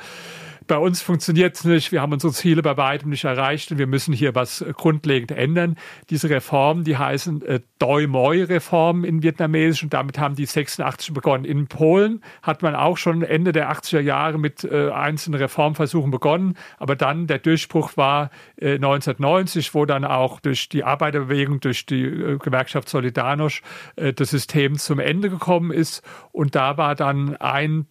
bei 0.67 0.79
uns 0.79 1.01
funktioniert 1.01 1.55
es 1.55 1.65
nicht, 1.65 1.93
wir 1.93 2.03
haben 2.03 2.13
unsere 2.13 2.33
Ziele 2.33 2.63
bei 2.63 2.77
weitem 2.77 3.11
nicht 3.11 3.25
erreicht 3.25 3.71
und 3.71 3.79
wir 3.79 3.87
müssen 3.87 4.13
hier 4.13 4.35
was 4.35 4.65
grundlegend 4.77 5.31
ändern. 5.31 5.77
Diese 6.11 6.29
Reformen, 6.29 6.85
die 6.85 6.97
heißen 6.97 7.43
äh, 7.43 7.61
Doi 7.79 8.07
Moi-Reformen 8.07 9.05
in 9.05 9.23
Vietnamesisch 9.23 9.83
und 9.85 9.93
damit 9.95 10.19
haben 10.19 10.35
die 10.35 10.47
86 10.47 11.15
begonnen. 11.15 11.45
In 11.45 11.67
Polen 11.69 12.23
hat 12.43 12.63
man 12.63 12.75
auch 12.75 12.97
schon 12.97 13.23
Ende 13.23 13.53
der 13.53 13.71
80er 13.71 14.01
Jahre 14.01 14.39
mit 14.39 14.65
äh, 14.65 14.91
einzelnen 14.91 15.41
Reformversuchen 15.41 16.11
begonnen, 16.11 16.55
aber 16.79 16.97
dann 16.97 17.27
der 17.27 17.39
Durchbruch 17.39 17.97
war 17.97 18.31
äh, 18.57 18.75
1990, 18.75 19.75
wo 19.75 19.85
dann 19.85 20.05
auch 20.05 20.41
durch 20.41 20.69
die 20.69 20.85
Arbeiterbewegung, 20.85 21.61
durch 21.61 21.87
die 21.87 22.05
äh, 22.05 22.39
Gewerkschaft 22.39 22.89
Solidarność 22.89 23.63
äh, 23.97 24.13
das 24.13 24.31
System 24.31 24.79
zum 24.79 24.99
Ende 24.99 25.31
gekommen 25.31 25.71
ist. 25.71 26.03
Und 26.33 26.55
da 26.55 26.77
war 26.77 26.95
dann 26.95 27.37
ein 27.37 27.87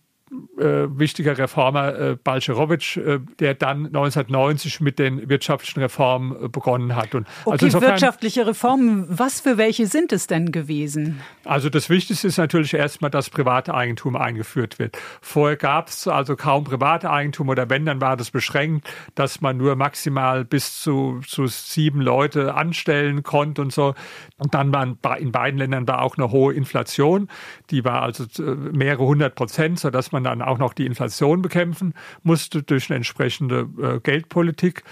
äh, 0.57 0.87
wichtiger 0.89 1.37
Reformer 1.37 1.95
äh, 1.95 2.17
Balcerowitsch, 2.21 2.97
äh, 2.97 3.19
der 3.39 3.53
dann 3.53 3.85
1990 3.87 4.81
mit 4.81 4.97
den 4.97 5.29
wirtschaftlichen 5.29 5.81
Reformen 5.81 6.45
äh, 6.45 6.47
begonnen 6.47 6.95
hat. 6.95 7.13
Und 7.13 7.27
also 7.27 7.51
okay, 7.51 7.65
insofern, 7.65 7.91
wirtschaftliche 7.91 8.47
Reformen, 8.47 9.05
was 9.07 9.39
für 9.41 9.57
welche 9.57 9.85
sind 9.85 10.11
es 10.11 10.25
denn 10.25 10.51
gewesen? 10.51 11.21
Also 11.43 11.69
das 11.69 11.89
Wichtigste 11.89 12.27
ist 12.27 12.37
natürlich 12.37 12.73
erstmal, 12.73 13.11
dass 13.11 13.29
private 13.29 13.73
Eigentum 13.73 14.15
eingeführt 14.15 14.79
wird. 14.79 14.97
Vorher 15.21 15.57
gab 15.57 15.89
es 15.89 16.07
also 16.07 16.35
kaum 16.35 16.63
private 16.63 17.11
Eigentum 17.11 17.49
oder 17.49 17.69
wenn, 17.69 17.85
dann 17.85 18.01
war 18.01 18.17
das 18.17 18.31
beschränkt, 18.31 18.89
dass 19.13 19.41
man 19.41 19.57
nur 19.57 19.75
maximal 19.75 20.43
bis 20.43 20.81
zu, 20.81 21.21
zu 21.27 21.45
sieben 21.47 22.01
Leute 22.01 22.55
anstellen 22.55 23.21
konnte 23.21 23.61
und 23.61 23.71
so. 23.71 23.93
Und 24.37 24.53
dann 24.55 24.73
waren 24.73 24.97
in 25.19 25.31
beiden 25.31 25.59
Ländern 25.59 25.87
war 25.87 26.01
auch 26.01 26.17
eine 26.17 26.31
hohe 26.31 26.53
Inflation. 26.53 27.29
Die 27.69 27.85
war 27.85 28.01
also 28.01 28.25
mehrere 28.71 29.05
hundert 29.05 29.35
Prozent, 29.35 29.79
sodass 29.79 30.11
man 30.11 30.24
dann 30.25 30.41
auch 30.41 30.57
noch 30.57 30.73
die 30.73 30.85
Inflation 30.85 31.41
bekämpfen 31.41 31.93
musste 32.23 32.63
durch 32.63 32.89
eine 32.89 32.97
entsprechende 32.97 33.69
äh, 33.81 33.99
Geldpolitik. 33.99 34.83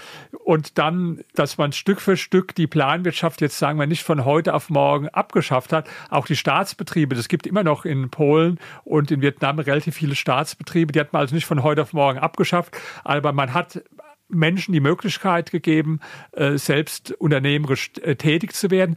Und 0.44 0.78
dann, 0.78 1.22
dass 1.34 1.58
man 1.58 1.72
Stück 1.72 2.00
für 2.00 2.16
Stück 2.16 2.54
die 2.54 2.66
Planwirtschaft 2.66 3.40
jetzt 3.40 3.58
sagen 3.58 3.78
wir 3.78 3.86
nicht 3.86 4.02
von 4.02 4.24
heute 4.24 4.54
auf 4.54 4.70
morgen 4.70 5.08
abgeschafft 5.08 5.72
hat. 5.72 5.88
Auch 6.10 6.26
die 6.26 6.36
Staatsbetriebe, 6.36 7.14
das 7.14 7.28
gibt 7.28 7.46
immer 7.46 7.64
noch 7.64 7.84
in 7.84 8.10
Polen 8.10 8.58
und 8.84 9.10
in 9.10 9.20
Vietnam 9.20 9.58
relativ 9.58 9.96
viele 9.96 10.14
Staatsbetriebe, 10.14 10.92
die 10.92 11.00
hat 11.00 11.12
man 11.12 11.20
also 11.20 11.34
nicht 11.34 11.46
von 11.46 11.62
heute 11.62 11.82
auf 11.82 11.92
morgen 11.92 12.18
abgeschafft, 12.18 12.76
aber 13.04 13.32
man 13.32 13.52
hat 13.52 13.82
Menschen 14.28 14.72
die 14.72 14.80
Möglichkeit 14.80 15.50
gegeben, 15.50 16.00
äh, 16.32 16.56
selbst 16.56 17.12
unternehmerisch 17.12 17.92
äh, 18.02 18.16
tätig 18.16 18.54
zu 18.54 18.70
werden. 18.70 18.96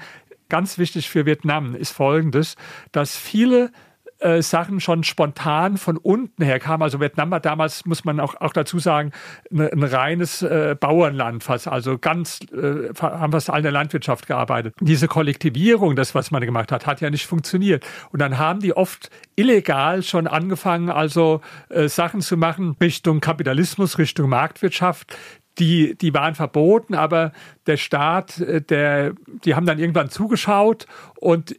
Ganz 0.50 0.78
wichtig 0.78 1.10
für 1.10 1.26
Vietnam 1.26 1.76
ist 1.76 1.92
Folgendes, 1.92 2.56
dass 2.92 3.18
viele 3.18 3.72
äh, 4.20 4.42
Sachen 4.42 4.80
schon 4.80 5.04
spontan 5.04 5.78
von 5.78 5.98
unten 5.98 6.44
her 6.44 6.60
kamen. 6.60 6.84
Also 6.84 7.00
Vietnam 7.00 7.32
war 7.32 7.40
damals, 7.40 7.86
muss 7.86 8.06
man 8.06 8.20
auch, 8.20 8.36
auch 8.36 8.54
dazu 8.54 8.80
sagen, 8.80 9.12
ne, 9.50 9.72
ein 9.72 9.84
reines 9.84 10.42
äh, 10.42 10.76
Bauernland 10.80 11.44
fast, 11.44 11.68
also 11.68 11.98
ganz, 11.98 12.40
äh, 12.52 12.94
haben 13.00 13.32
fast 13.32 13.50
alle 13.50 13.60
in 13.60 13.64
der 13.64 13.72
Landwirtschaft 13.72 14.28
gearbeitet. 14.28 14.74
Diese 14.80 15.08
Kollektivierung, 15.08 15.96
das, 15.96 16.16
was 16.16 16.32
man 16.32 16.42
gemacht 16.42 16.72
hat, 16.72 16.86
hat 16.86 17.02
ja 17.02 17.10
nicht 17.10 17.26
funktioniert. 17.26 17.86
Und 18.12 18.20
dann 18.20 18.38
haben 18.38 18.60
die 18.60 18.76
oft 18.76 19.10
illegal 19.36 20.04
schon 20.04 20.28
angefangen, 20.28 20.90
also 20.90 21.42
äh, 21.70 21.88
Sachen 21.88 22.22
zu 22.22 22.38
machen 22.38 22.76
Richtung 22.82 23.20
Kapitalismus, 23.20 23.98
Richtung 23.98 24.30
Marktwirtschaft, 24.30 25.16
die, 25.60 25.98
die 25.98 26.14
waren 26.14 26.36
verboten, 26.36 26.94
aber 26.94 27.32
der 27.66 27.78
Staat, 27.78 28.40
äh, 28.40 28.62
der, 28.62 29.14
die 29.44 29.56
haben 29.56 29.66
dann 29.66 29.80
irgendwann 29.80 30.10
zugeschaut 30.10 30.86
und 31.20 31.56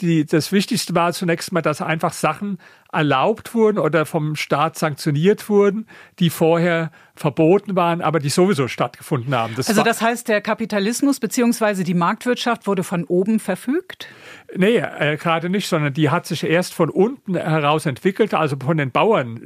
die, 0.00 0.24
das 0.24 0.52
Wichtigste 0.52 0.94
war 0.94 1.12
zunächst 1.12 1.52
mal, 1.52 1.62
dass 1.62 1.82
einfach 1.82 2.12
Sachen 2.12 2.58
erlaubt 2.92 3.54
wurden 3.54 3.78
oder 3.78 4.06
vom 4.06 4.36
Staat 4.36 4.76
sanktioniert 4.78 5.48
wurden, 5.48 5.86
die 6.18 6.30
vorher 6.30 6.90
verboten 7.20 7.76
waren, 7.76 8.00
aber 8.00 8.18
die 8.18 8.30
sowieso 8.30 8.66
stattgefunden 8.66 9.34
haben. 9.34 9.54
Das 9.54 9.68
also 9.68 9.82
das 9.82 10.00
heißt, 10.00 10.28
der 10.28 10.40
Kapitalismus 10.40 11.20
beziehungsweise 11.20 11.84
die 11.84 11.92
Marktwirtschaft 11.92 12.66
wurde 12.66 12.82
von 12.82 13.04
oben 13.04 13.40
verfügt? 13.40 14.08
Nee, 14.56 14.78
äh, 14.78 15.18
gerade 15.18 15.50
nicht, 15.50 15.68
sondern 15.68 15.92
die 15.92 16.08
hat 16.08 16.26
sich 16.26 16.44
erst 16.44 16.72
von 16.72 16.88
unten 16.88 17.36
heraus 17.36 17.84
entwickelt, 17.84 18.32
also 18.32 18.56
von 18.58 18.78
den 18.78 18.90
Bauern 18.90 19.42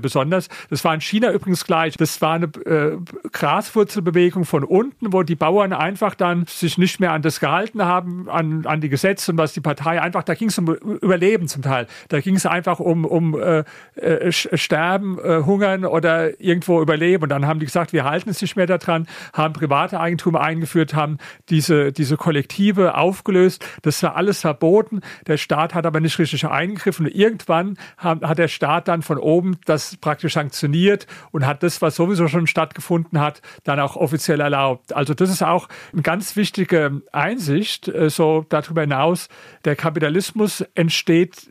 besonders. 0.00 0.48
Das 0.70 0.82
war 0.84 0.94
in 0.94 1.02
China 1.02 1.30
übrigens 1.30 1.66
gleich. 1.66 1.96
Das 1.98 2.20
war 2.22 2.34
eine 2.34 2.46
äh, 2.46 2.96
Graswurzelbewegung 3.30 4.46
von 4.46 4.64
unten, 4.64 5.12
wo 5.12 5.22
die 5.22 5.36
Bauern 5.36 5.74
einfach 5.74 6.14
dann 6.14 6.46
sich 6.46 6.78
nicht 6.78 6.98
mehr 6.98 7.12
an 7.12 7.20
das 7.20 7.40
gehalten 7.40 7.84
haben, 7.84 8.30
an, 8.30 8.64
an 8.64 8.80
die 8.80 8.88
Gesetze 8.88 9.32
und 9.32 9.38
was 9.38 9.52
die 9.52 9.60
Partei 9.60 10.00
einfach, 10.00 10.22
da 10.22 10.34
ging 10.34 10.48
es 10.48 10.56
um 10.56 10.74
Überleben 10.74 11.46
zum 11.46 11.60
Teil. 11.60 11.86
Da 12.08 12.20
ging 12.20 12.36
es 12.36 12.46
einfach 12.46 12.80
um, 12.80 12.87
um 13.04 13.38
äh, 13.40 13.64
äh, 13.96 14.32
Sterben, 14.32 15.18
äh, 15.18 15.42
Hungern 15.44 15.84
oder 15.84 16.40
irgendwo 16.40 16.80
überleben. 16.80 17.24
Und 17.24 17.28
dann 17.30 17.46
haben 17.46 17.60
die 17.60 17.66
gesagt, 17.66 17.92
wir 17.92 18.04
halten 18.04 18.30
es 18.30 18.40
nicht 18.40 18.56
mehr 18.56 18.66
daran, 18.66 19.06
haben 19.32 19.54
private 19.54 20.00
Eigentum 20.00 20.36
eingeführt, 20.36 20.94
haben 20.94 21.18
diese, 21.48 21.92
diese 21.92 22.16
Kollektive 22.16 22.96
aufgelöst. 22.96 23.64
Das 23.82 24.02
war 24.02 24.16
alles 24.16 24.40
verboten. 24.40 25.00
Der 25.26 25.36
Staat 25.36 25.74
hat 25.74 25.86
aber 25.86 26.00
nicht 26.00 26.18
richtig 26.18 26.46
eingegriffen. 26.46 27.06
Und 27.06 27.14
irgendwann 27.14 27.78
hat, 27.96 28.22
hat 28.22 28.38
der 28.38 28.48
Staat 28.48 28.88
dann 28.88 29.02
von 29.02 29.18
oben 29.18 29.58
das 29.64 29.96
praktisch 29.96 30.34
sanktioniert 30.34 31.06
und 31.30 31.46
hat 31.46 31.62
das, 31.62 31.82
was 31.82 31.96
sowieso 31.96 32.28
schon 32.28 32.46
stattgefunden 32.46 33.20
hat, 33.20 33.42
dann 33.64 33.80
auch 33.80 33.96
offiziell 33.96 34.40
erlaubt. 34.40 34.94
Also 34.94 35.14
das 35.14 35.30
ist 35.30 35.42
auch 35.42 35.68
eine 35.92 36.02
ganz 36.02 36.36
wichtige 36.36 37.02
Einsicht, 37.12 37.88
äh, 37.88 38.10
so 38.10 38.46
darüber 38.48 38.82
hinaus. 38.82 39.28
Der 39.64 39.76
Kapitalismus 39.76 40.64
entsteht 40.74 41.50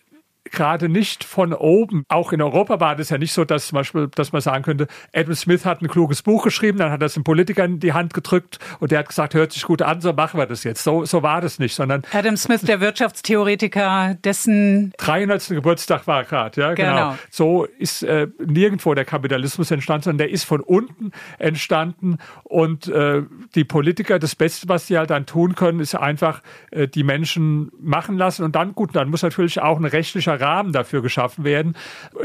gerade 0.51 0.89
nicht 0.89 1.23
von 1.23 1.53
oben. 1.53 2.03
Auch 2.09 2.31
in 2.33 2.41
Europa 2.41 2.79
war 2.79 2.95
das 2.95 3.09
ja 3.09 3.17
nicht 3.17 3.33
so, 3.33 3.45
dass 3.45 3.67
zum 3.67 3.77
Beispiel, 3.77 4.07
dass 4.07 4.31
man 4.31 4.41
sagen 4.41 4.63
könnte, 4.63 4.87
Adam 5.13 5.35
Smith 5.35 5.65
hat 5.65 5.81
ein 5.81 5.87
kluges 5.87 6.21
Buch 6.21 6.43
geschrieben, 6.43 6.77
dann 6.77 6.91
hat 6.91 7.01
er 7.01 7.05
es 7.05 7.15
einem 7.15 7.23
Politiker 7.23 7.65
in 7.65 7.79
die 7.79 7.93
Hand 7.93 8.13
gedrückt 8.13 8.59
und 8.79 8.91
der 8.91 8.99
hat 8.99 9.09
gesagt, 9.09 9.33
hört 9.33 9.51
sich 9.51 9.63
gut 9.63 9.81
an, 9.81 10.01
so 10.01 10.13
machen 10.13 10.39
wir 10.39 10.45
das 10.45 10.63
jetzt. 10.63 10.83
So, 10.83 11.05
so 11.05 11.23
war 11.23 11.41
das 11.41 11.59
nicht, 11.59 11.75
sondern. 11.75 12.03
Adam 12.11 12.37
Smith, 12.37 12.61
der 12.61 12.79
Wirtschaftstheoretiker, 12.81 14.17
dessen 14.23 14.93
300. 14.97 15.47
Geburtstag 15.49 16.07
war 16.07 16.23
gerade, 16.23 16.59
ja, 16.59 16.73
genau. 16.73 16.91
genau. 16.91 17.17
So 17.29 17.65
ist 17.65 18.03
äh, 18.03 18.27
nirgendwo 18.45 18.93
der 18.93 19.05
Kapitalismus 19.05 19.71
entstanden, 19.71 20.03
sondern 20.03 20.27
der 20.27 20.29
ist 20.31 20.43
von 20.43 20.61
unten 20.61 21.11
entstanden 21.37 22.17
und 22.43 22.87
äh, 22.87 23.23
die 23.55 23.63
Politiker, 23.63 24.19
das 24.19 24.35
Beste, 24.35 24.69
was 24.69 24.87
die 24.87 24.97
halt 24.97 25.09
dann 25.09 25.25
tun 25.25 25.55
können, 25.55 25.79
ist 25.79 25.95
einfach 25.95 26.41
äh, 26.71 26.87
die 26.87 27.03
Menschen 27.03 27.71
machen 27.79 28.17
lassen 28.17 28.43
und 28.43 28.55
dann, 28.55 28.73
gut, 28.73 28.95
dann 28.95 29.09
muss 29.09 29.23
natürlich 29.23 29.61
auch 29.61 29.77
ein 29.77 29.85
rechtlicher 29.85 30.36
Rahmen 30.39 30.71
dafür 30.71 31.01
geschaffen 31.01 31.43
werden. 31.43 31.75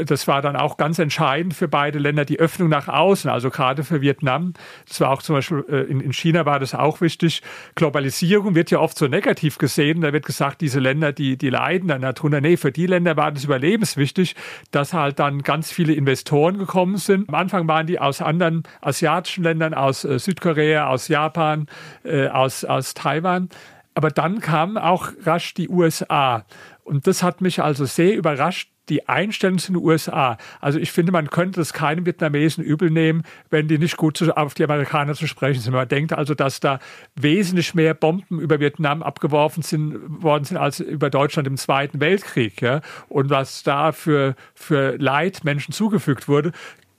Das 0.05 0.27
war 0.27 0.41
dann 0.41 0.55
auch 0.55 0.77
ganz 0.77 0.99
entscheidend 0.99 1.53
für 1.53 1.67
beide 1.67 1.99
Länder, 1.99 2.25
die 2.25 2.39
Öffnung 2.39 2.69
nach 2.69 2.87
außen, 2.87 3.29
also 3.29 3.49
gerade 3.49 3.83
für 3.83 4.01
Vietnam. 4.01 4.53
Das 4.87 5.01
war 5.01 5.11
auch 5.11 5.21
zum 5.21 5.35
Beispiel 5.35 5.65
äh, 5.69 5.81
in, 5.81 5.99
in 5.99 6.13
China 6.13 6.45
war 6.45 6.59
das 6.59 6.73
auch 6.75 7.01
wichtig. 7.01 7.41
Globalisierung 7.75 8.55
wird 8.55 8.71
ja 8.71 8.79
oft 8.79 8.97
so 8.97 9.07
negativ 9.07 9.57
gesehen. 9.57 10.01
Da 10.01 10.13
wird 10.13 10.25
gesagt, 10.25 10.61
diese 10.61 10.79
Länder, 10.79 11.11
die, 11.11 11.37
die 11.37 11.49
leiden 11.49 11.87
dann 11.87 12.01
darunter. 12.01 12.41
Nee, 12.41 12.57
für 12.57 12.71
die 12.71 12.87
Länder 12.87 13.17
war 13.17 13.31
das 13.31 13.43
überlebenswichtig, 13.43 14.35
dass 14.71 14.93
halt 14.93 15.19
dann 15.19 15.41
ganz 15.41 15.71
viele 15.71 15.93
Investoren 15.93 16.57
gekommen 16.57 16.97
sind. 16.97 17.29
Am 17.29 17.35
Anfang 17.35 17.67
waren 17.67 17.87
die 17.87 17.99
aus 17.99 18.21
anderen 18.21 18.63
asiatischen 18.81 19.43
Ländern, 19.43 19.73
aus 19.73 20.03
äh, 20.05 20.19
Südkorea, 20.19 20.87
aus 20.87 21.07
Japan, 21.07 21.67
äh, 22.03 22.27
aus, 22.27 22.65
aus 22.65 22.93
Taiwan. 22.93 23.49
Aber 23.93 24.09
dann 24.09 24.39
kamen 24.39 24.77
auch 24.77 25.09
rasch 25.23 25.53
die 25.53 25.69
USA. 25.69 26.45
Und 26.83 27.07
das 27.07 27.23
hat 27.23 27.41
mich 27.41 27.61
also 27.61 27.85
sehr 27.85 28.15
überrascht, 28.15 28.69
die 28.89 29.07
Einstellung 29.07 29.59
zu 29.59 29.71
den 29.71 29.81
USA. 29.81 30.37
Also 30.59 30.77
ich 30.77 30.91
finde, 30.91 31.11
man 31.11 31.29
könnte 31.29 31.61
es 31.61 31.71
keinem 31.71 32.05
Vietnamesen 32.05 32.63
übel 32.63 32.89
nehmen, 32.89 33.23
wenn 33.49 33.67
die 33.67 33.77
nicht 33.77 33.95
gut 33.97 34.21
auf 34.35 34.53
die 34.53 34.63
Amerikaner 34.63 35.13
zu 35.13 35.25
sprechen 35.27 35.61
sind. 35.61 35.73
Man 35.73 35.87
denkt 35.87 36.11
also, 36.13 36.33
dass 36.33 36.59
da 36.59 36.79
wesentlich 37.15 37.73
mehr 37.73 37.93
Bomben 37.93 38.39
über 38.39 38.59
Vietnam 38.59 39.01
abgeworfen 39.01 39.63
sind, 39.63 39.95
worden 40.21 40.43
sind 40.43 40.57
als 40.57 40.79
über 40.81 41.09
Deutschland 41.09 41.47
im 41.47 41.57
Zweiten 41.57 42.01
Weltkrieg. 42.01 42.61
Ja? 42.61 42.81
Und 43.07 43.29
was 43.29 43.63
da 43.63 43.93
für, 43.93 44.35
für 44.53 44.97
Leid 44.97 45.45
Menschen 45.45 45.73
zugefügt 45.73 46.27
wurde 46.27 46.51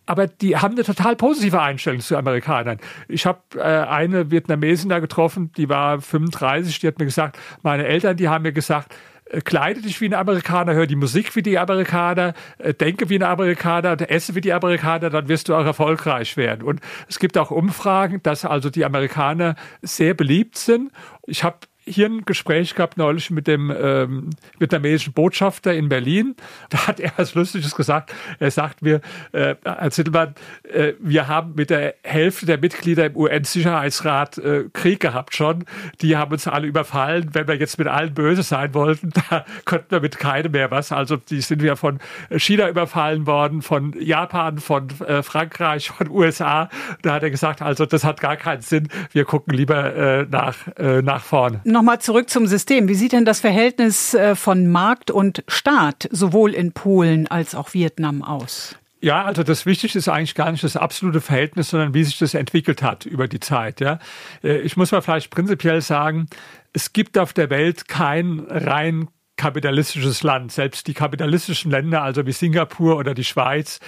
aber 0.06 0.26
die 0.26 0.56
haben 0.56 0.74
eine 0.74 0.84
total 0.84 1.16
positive 1.16 1.60
Einstellung 1.60 2.00
zu 2.00 2.16
Amerikanern. 2.16 2.78
Ich 3.08 3.26
habe 3.26 3.40
äh, 3.56 3.62
eine 3.62 4.30
Vietnamesin 4.30 4.90
da 4.90 4.98
getroffen, 4.98 5.52
die 5.56 5.68
war 5.68 6.00
35, 6.00 6.78
die 6.78 6.86
hat 6.86 6.98
mir 6.98 7.06
gesagt, 7.06 7.38
meine 7.62 7.86
Eltern, 7.86 8.16
die 8.16 8.28
haben 8.28 8.42
mir 8.42 8.52
gesagt, 8.52 8.94
äh, 9.26 9.40
kleide 9.40 9.80
dich 9.80 10.00
wie 10.00 10.06
ein 10.06 10.14
Amerikaner, 10.14 10.74
hör 10.74 10.86
die 10.86 10.96
Musik 10.96 11.34
wie 11.36 11.42
die 11.42 11.58
Amerikaner, 11.58 12.34
äh, 12.58 12.74
denke 12.74 13.08
wie 13.08 13.16
ein 13.16 13.22
Amerikaner, 13.22 13.96
esse 14.10 14.34
wie 14.34 14.40
die 14.40 14.52
Amerikaner, 14.52 15.10
dann 15.10 15.28
wirst 15.28 15.48
du 15.48 15.54
auch 15.54 15.64
erfolgreich 15.64 16.36
werden. 16.36 16.62
Und 16.62 16.80
es 17.08 17.18
gibt 17.18 17.38
auch 17.38 17.50
Umfragen, 17.50 18.22
dass 18.22 18.44
also 18.44 18.70
die 18.70 18.84
Amerikaner 18.84 19.56
sehr 19.80 20.14
beliebt 20.14 20.56
sind. 20.56 20.92
Ich 21.26 21.44
habe 21.44 21.58
hier 21.86 22.06
ein 22.06 22.24
Gespräch 22.24 22.74
gehabt 22.74 22.96
neulich 22.96 23.30
mit 23.30 23.46
dem 23.46 23.70
ähm, 23.70 24.30
vietnamesischen 24.58 25.12
Botschafter 25.12 25.74
in 25.74 25.88
Berlin. 25.88 26.34
Da 26.70 26.86
hat 26.86 27.00
er 27.00 27.12
was 27.16 27.34
Lustiges 27.34 27.74
gesagt. 27.74 28.12
Er 28.38 28.50
sagt 28.50 28.82
mir, 28.82 29.00
äh, 29.32 29.54
Herr 29.64 29.90
Zittelmann, 29.90 30.34
äh, 30.72 30.94
wir 30.98 31.28
haben 31.28 31.54
mit 31.54 31.70
der 31.70 31.94
Hälfte 32.02 32.46
der 32.46 32.58
Mitglieder 32.58 33.06
im 33.06 33.16
UN-Sicherheitsrat 33.16 34.38
äh, 34.38 34.64
Krieg 34.72 35.00
gehabt 35.00 35.34
schon. 35.34 35.64
Die 36.00 36.16
haben 36.16 36.32
uns 36.32 36.46
alle 36.46 36.66
überfallen. 36.66 37.30
Wenn 37.32 37.48
wir 37.48 37.56
jetzt 37.56 37.78
mit 37.78 37.88
allen 37.88 38.14
böse 38.14 38.42
sein 38.42 38.74
wollten, 38.74 39.10
da 39.30 39.44
konnten 39.64 39.90
wir 39.90 40.00
mit 40.00 40.18
keinem 40.18 40.52
mehr 40.52 40.70
was. 40.70 40.92
Also 40.92 41.16
die 41.16 41.40
sind 41.40 41.62
ja 41.62 41.76
von 41.76 41.98
China 42.36 42.68
überfallen 42.68 43.26
worden, 43.26 43.62
von 43.62 43.94
Japan, 43.98 44.58
von 44.58 44.88
äh, 45.06 45.22
Frankreich, 45.22 45.90
von 45.90 46.10
USA. 46.10 46.68
Da 47.02 47.14
hat 47.14 47.22
er 47.22 47.30
gesagt, 47.30 47.60
also 47.62 47.84
das 47.86 48.04
hat 48.04 48.20
gar 48.20 48.36
keinen 48.36 48.62
Sinn. 48.62 48.88
Wir 49.12 49.24
gucken 49.24 49.54
lieber 49.54 49.94
äh, 49.94 50.26
nach, 50.30 50.56
äh, 50.76 51.02
nach 51.02 51.22
vorne. 51.22 51.60
Nochmal 51.74 52.00
zurück 52.00 52.30
zum 52.30 52.46
System. 52.46 52.86
Wie 52.86 52.94
sieht 52.94 53.10
denn 53.10 53.24
das 53.24 53.40
Verhältnis 53.40 54.14
äh, 54.14 54.36
von 54.36 54.68
Markt 54.68 55.10
und 55.10 55.42
Staat 55.48 56.08
sowohl 56.12 56.54
in 56.54 56.70
Polen 56.70 57.26
als 57.26 57.56
auch 57.56 57.74
Vietnam 57.74 58.22
aus? 58.22 58.76
Ja, 59.00 59.24
also 59.24 59.42
das 59.42 59.66
Wichtigste 59.66 59.98
ist 59.98 60.06
eigentlich 60.06 60.36
gar 60.36 60.52
nicht 60.52 60.62
das 60.62 60.76
absolute 60.76 61.20
Verhältnis, 61.20 61.70
sondern 61.70 61.92
wie 61.92 62.04
sich 62.04 62.16
das 62.16 62.34
entwickelt 62.34 62.84
hat 62.84 63.06
über 63.06 63.26
die 63.26 63.40
Zeit. 63.40 63.80
Ja, 63.80 63.98
äh, 64.44 64.58
ich 64.58 64.76
muss 64.76 64.92
mal 64.92 65.00
vielleicht 65.00 65.32
prinzipiell 65.32 65.80
sagen, 65.80 66.28
es 66.72 66.92
gibt 66.92 67.18
auf 67.18 67.32
der 67.32 67.50
Welt 67.50 67.88
kein 67.88 68.46
rein 68.48 69.08
kapitalistisches 69.36 70.22
Land. 70.22 70.52
Selbst 70.52 70.86
die 70.86 70.94
kapitalistischen 70.94 71.72
Länder, 71.72 72.02
also 72.02 72.24
wie 72.24 72.30
Singapur 72.30 72.96
oder 72.98 73.14
die 73.14 73.24
Schweiz, 73.24 73.80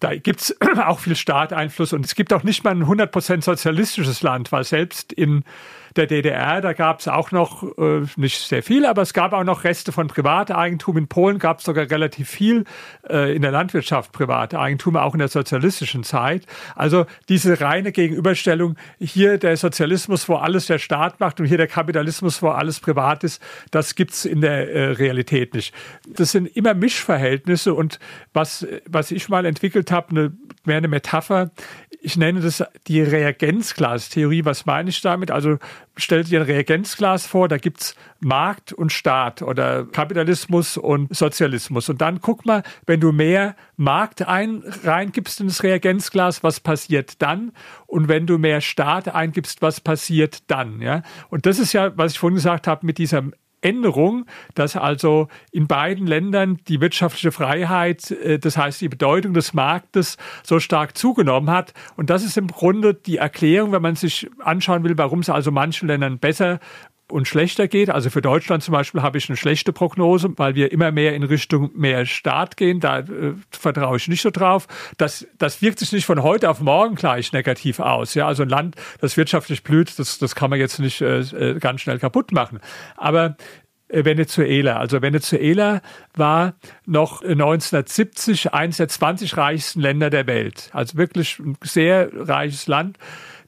da 0.00 0.14
gibt's 0.14 0.54
auch 0.86 0.98
viel 0.98 1.16
Staateinfluss 1.16 1.92
und 1.92 2.04
es 2.04 2.14
gibt 2.14 2.32
auch 2.32 2.42
nicht 2.42 2.64
mal 2.64 2.70
ein 2.70 2.84
100% 2.84 3.42
sozialistisches 3.42 4.22
Land, 4.22 4.52
weil 4.52 4.64
selbst 4.64 5.12
in 5.12 5.44
der 5.96 6.06
DDR, 6.06 6.60
da 6.60 6.72
gab 6.72 7.00
es 7.00 7.08
auch 7.08 7.30
noch 7.32 7.62
äh, 7.78 8.02
nicht 8.16 8.38
sehr 8.38 8.62
viel, 8.62 8.84
aber 8.86 9.02
es 9.02 9.12
gab 9.12 9.32
auch 9.32 9.44
noch 9.44 9.64
Reste 9.64 9.92
von 9.92 10.08
Privateigentum. 10.08 10.96
In 10.98 11.08
Polen 11.08 11.38
gab 11.38 11.60
es 11.60 11.64
sogar 11.64 11.90
relativ 11.90 12.28
viel 12.28 12.64
äh, 13.08 13.34
in 13.34 13.42
der 13.42 13.50
Landwirtschaft 13.50 14.12
private 14.12 14.58
Eigentum, 14.58 14.96
auch 14.96 15.14
in 15.14 15.18
der 15.18 15.28
sozialistischen 15.28 16.04
Zeit. 16.04 16.46
Also 16.74 17.06
diese 17.28 17.60
reine 17.60 17.92
Gegenüberstellung, 17.92 18.76
hier 19.00 19.38
der 19.38 19.56
Sozialismus, 19.56 20.28
wo 20.28 20.36
alles 20.36 20.66
der 20.66 20.78
Staat 20.78 21.20
macht 21.20 21.40
und 21.40 21.46
hier 21.46 21.58
der 21.58 21.66
Kapitalismus, 21.66 22.42
wo 22.42 22.48
alles 22.48 22.80
privat 22.80 23.24
ist, 23.24 23.42
das 23.70 23.94
gibt's 23.94 24.24
in 24.24 24.40
der 24.40 24.72
äh, 24.72 24.84
Realität 24.92 25.54
nicht. 25.54 25.74
Das 26.06 26.32
sind 26.32 26.46
immer 26.56 26.74
Mischverhältnisse 26.74 27.74
und 27.74 27.98
was, 28.32 28.66
was 28.86 29.10
ich 29.10 29.28
mal 29.28 29.46
entwickelt 29.46 29.85
habe, 29.92 30.10
eine, 30.10 30.32
mehr 30.64 30.78
eine 30.78 30.88
Metapher, 30.88 31.50
ich 32.06 32.16
nenne 32.16 32.40
das 32.40 32.62
die 32.86 33.02
Reagenzglastheorie. 33.02 34.44
Was 34.44 34.64
meine 34.64 34.90
ich 34.90 35.00
damit? 35.00 35.32
Also 35.32 35.58
stell 35.96 36.22
dir 36.22 36.40
ein 36.40 36.46
Reagenzglas 36.46 37.26
vor, 37.26 37.48
da 37.48 37.58
gibt's 37.58 37.96
Markt 38.20 38.72
und 38.72 38.92
Staat 38.92 39.42
oder 39.42 39.84
Kapitalismus 39.86 40.76
und 40.76 41.12
Sozialismus. 41.14 41.88
Und 41.88 42.00
dann 42.00 42.20
guck 42.20 42.46
mal, 42.46 42.62
wenn 42.86 43.00
du 43.00 43.10
mehr 43.10 43.56
Markt 43.76 44.22
ein, 44.22 44.62
reingibst 44.84 45.40
in 45.40 45.48
das 45.48 45.64
Reagenzglas, 45.64 46.44
was 46.44 46.60
passiert 46.60 47.20
dann? 47.22 47.50
Und 47.86 48.06
wenn 48.06 48.28
du 48.28 48.38
mehr 48.38 48.60
Staat 48.60 49.08
eingibst, 49.08 49.60
was 49.60 49.80
passiert 49.80 50.48
dann? 50.48 50.80
Ja? 50.80 51.02
Und 51.28 51.44
das 51.44 51.58
ist 51.58 51.72
ja, 51.72 51.96
was 51.98 52.12
ich 52.12 52.20
vorhin 52.20 52.36
gesagt 52.36 52.68
habe, 52.68 52.86
mit 52.86 52.98
dieser 52.98 53.24
Änderung, 53.66 54.26
dass 54.54 54.76
also 54.76 55.28
in 55.50 55.66
beiden 55.66 56.06
Ländern 56.06 56.58
die 56.68 56.80
wirtschaftliche 56.80 57.32
Freiheit, 57.32 58.10
äh, 58.12 58.38
das 58.38 58.56
heißt 58.56 58.80
die 58.80 58.88
Bedeutung 58.88 59.34
des 59.34 59.54
Marktes 59.54 60.16
so 60.44 60.60
stark 60.60 60.96
zugenommen 60.96 61.50
hat. 61.50 61.74
Und 61.96 62.08
das 62.10 62.24
ist 62.24 62.36
im 62.36 62.46
Grunde 62.46 62.94
die 62.94 63.16
Erklärung, 63.16 63.72
wenn 63.72 63.82
man 63.82 63.96
sich 63.96 64.30
anschauen 64.38 64.84
will, 64.84 64.96
warum 64.96 65.20
es 65.20 65.30
also 65.30 65.50
manchen 65.50 65.88
Ländern 65.88 66.18
besser 66.18 66.60
und 67.10 67.28
schlechter 67.28 67.68
geht. 67.68 67.90
Also 67.90 68.10
für 68.10 68.22
Deutschland 68.22 68.62
zum 68.62 68.72
Beispiel 68.72 69.02
habe 69.02 69.18
ich 69.18 69.28
eine 69.28 69.36
schlechte 69.36 69.72
Prognose, 69.72 70.32
weil 70.36 70.54
wir 70.54 70.72
immer 70.72 70.90
mehr 70.90 71.14
in 71.14 71.22
Richtung 71.22 71.70
mehr 71.74 72.04
Staat 72.06 72.56
gehen. 72.56 72.80
Da 72.80 73.00
äh, 73.00 73.34
vertraue 73.50 73.96
ich 73.96 74.08
nicht 74.08 74.22
so 74.22 74.30
drauf. 74.30 74.66
Das, 74.96 75.26
das 75.38 75.62
wirkt 75.62 75.78
sich 75.78 75.92
nicht 75.92 76.06
von 76.06 76.22
heute 76.22 76.50
auf 76.50 76.60
morgen 76.60 76.96
gleich 76.96 77.32
negativ 77.32 77.80
aus. 77.80 78.14
Ja, 78.14 78.26
also 78.26 78.42
ein 78.42 78.48
Land, 78.48 78.76
das 79.00 79.16
wirtschaftlich 79.16 79.62
blüht, 79.62 79.98
das, 79.98 80.18
das 80.18 80.34
kann 80.34 80.50
man 80.50 80.58
jetzt 80.58 80.78
nicht 80.78 81.00
äh, 81.00 81.20
äh 81.20 81.58
ganz 81.58 81.80
schnell 81.80 81.98
kaputt 81.98 82.32
machen. 82.32 82.60
Aber 82.96 83.36
äh, 83.88 84.04
Venezuela. 84.04 84.78
Also 84.78 85.00
Venezuela 85.00 85.80
war 86.14 86.54
noch 86.86 87.22
1970 87.22 88.52
eines 88.52 88.78
der 88.78 88.88
20 88.88 89.36
reichsten 89.36 89.80
Länder 89.80 90.10
der 90.10 90.26
Welt. 90.26 90.70
Also 90.72 90.96
wirklich 90.98 91.38
ein 91.38 91.56
sehr 91.62 92.10
reiches 92.12 92.66
Land 92.66 92.98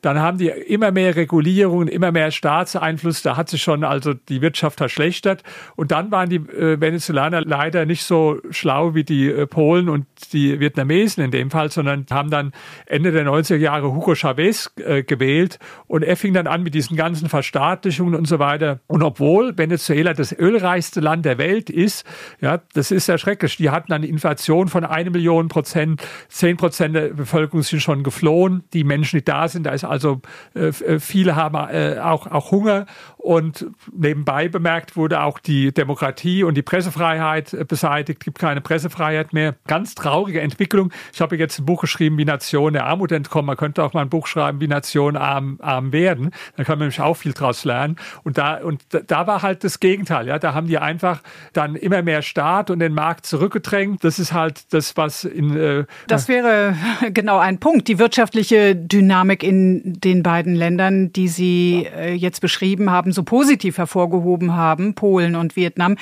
dann 0.03 0.19
haben 0.19 0.39
die 0.39 0.49
immer 0.49 0.91
mehr 0.91 1.17
Regulierungen, 1.17 1.89
immer 1.89 2.13
mehr 2.13 2.31
Staatseinfluss. 2.31 3.23
Da 3.23 3.37
hat 3.37 3.49
sich 3.49 3.63
schon 3.63 3.85
also 3.85 4.15
die 4.15 4.41
Wirtschaft 4.43 4.79
verschlechtert. 4.79 5.43
Und 5.77 5.91
dann 5.91 6.11
waren 6.11 6.29
die 6.29 6.37
äh, 6.37 6.81
Venezolaner 6.81 7.43
leider 7.43 7.87
nicht 7.87 8.05
so 8.05 8.41
schlau 8.51 8.95
wie 8.95 9.05
die 9.05 9.29
äh, 9.29 9.47
Polen 9.47 9.89
und 9.89 10.07
die 10.33 10.61
Vietnamesen 10.61 11.25
in 11.25 11.31
dem 11.31 11.51
Fall, 11.51 11.71
sondern 11.71 12.07
haben 12.11 12.31
dann 12.31 12.53
Ende 12.87 13.13
der 13.13 13.27
90er 13.27 13.57
Jahre 13.57 13.93
Hugo 13.93 14.15
Chavez 14.15 14.71
äh, 14.77 15.03
gewählt. 15.03 15.59
Und 15.87 16.03
er 16.03 16.17
fing 16.17 16.35
dann 16.35 16.47
an 16.47 16.63
mit 16.63 16.75
diesen 16.75 16.97
ganzen 16.97 17.29
Verstaatlichungen 17.29 18.15
und 18.15 18.27
so 18.27 18.39
weiter. 18.39 18.81
Und 18.87 19.03
obwohl 19.03 19.57
Venezuela 19.57 20.15
das 20.15 20.33
ölreichste 20.33 21.01
Land 21.01 21.25
der 21.25 21.39
Welt 21.39 21.71
ist, 21.71 22.07
ja, 22.41 22.61
das 22.75 22.91
ist 22.91 23.07
ja 23.09 23.19
schrecklich. 23.19 23.57
Die 23.57 23.71
hatten 23.71 23.93
eine 23.93 24.07
Inflation 24.07 24.69
von 24.69 24.85
eine 24.85 25.11
Million 25.11 25.49
Prozent. 25.49 26.03
Zehn 26.29 26.57
Prozent 26.57 26.95
der 26.95 27.09
Bevölkerung 27.09 27.63
sind 27.63 27.81
schon 27.81 28.03
geflohen. 28.03 28.65
Die 28.73 28.85
Menschen, 28.85 29.19
die 29.19 29.25
da 29.25 29.49
sind, 29.49 29.65
da 29.65 29.71
ist 29.71 29.85
also 29.89 30.21
äh, 30.55 30.69
äh, 30.69 31.01
viele 31.01 31.37
haben 31.37 31.57
äh, 31.57 31.99
auch, 32.01 32.27
auch 32.27 32.51
Hunger 32.51 32.87
und 33.17 33.67
nebenbei 33.93 34.49
bemerkt 34.49 34.97
wurde 34.97 35.23
auch 35.23 35.39
die 35.39 35.73
Demokratie 35.73 36.45
und 36.45 36.55
die 36.55 36.63
Pressefreiheit 36.63 37.57
beseitigt, 37.69 38.25
gibt 38.25 38.39
keine 38.39 38.61
Pressefreiheit 38.61 39.33
mehr. 39.33 39.57
Ganz 39.67 39.95
traurige 39.95 40.41
Entwicklung. 40.41 40.93
Ich 41.13 41.21
habe 41.21 41.37
jetzt 41.37 41.59
ein 41.59 41.67
Buch 41.67 41.81
geschrieben, 41.81 42.17
wie 42.17 42.25
Nation 42.25 42.73
der 42.73 42.87
Armut 42.87 43.13
entkommen. 43.13 43.47
Man 43.47 43.57
könnte 43.57 43.83
auch 43.83 43.93
mal 43.93 44.03
ein 44.03 44.09
Buch 44.09 44.27
schreiben, 44.27 44.61
wie 44.61 44.69
Nation 44.69 45.17
arm, 45.17 45.59
arm 45.61 45.93
werden. 45.93 46.31
Da 46.57 46.65
kann 46.65 46.79
man 46.79 46.87
nämlich 46.87 47.01
auch 47.01 47.17
viel 47.17 47.33
draus 47.33 47.65
lernen. 47.65 47.97
Und 48.23 48.39
da, 48.39 48.59
und 48.63 48.83
da 48.91 49.27
war 49.27 49.43
halt 49.43 49.65
das 49.65 49.81
Gegenteil. 49.81 50.27
Ja, 50.29 50.39
da 50.39 50.55
haben 50.55 50.69
die 50.69 50.79
einfach 50.79 51.21
dann 51.53 51.75
immer 51.75 52.03
mehr 52.03 52.23
Staat 52.23 52.71
und 52.71 52.79
den 52.79 52.95
Markt 52.95 53.27
zurückgedrängt. 53.27 54.05
Das 54.05 54.19
ist 54.19 54.33
halt 54.33 54.73
das, 54.73 54.97
was 54.97 55.25
in. 55.25 55.57
Äh, 55.57 55.85
das 56.07 56.29
wäre 56.29 56.77
genau 57.13 57.39
ein 57.39 57.59
Punkt. 57.59 57.89
Die 57.89 57.99
wirtschaftliche 57.99 58.77
Dynamik 58.77 59.43
in 59.43 59.78
den 59.85 60.23
beiden 60.23 60.55
Ländern, 60.55 61.13
die 61.13 61.29
Sie 61.29 61.87
äh, 61.87 62.15
jetzt 62.15 62.41
beschrieben 62.41 62.91
haben, 62.91 63.13
so 63.13 63.23
positiv 63.23 63.79
hervorgehoben 63.79 64.55
haben, 64.55 64.95
Polen 64.95 65.37
und 65.37 65.57
Vietnam, 65.57 65.97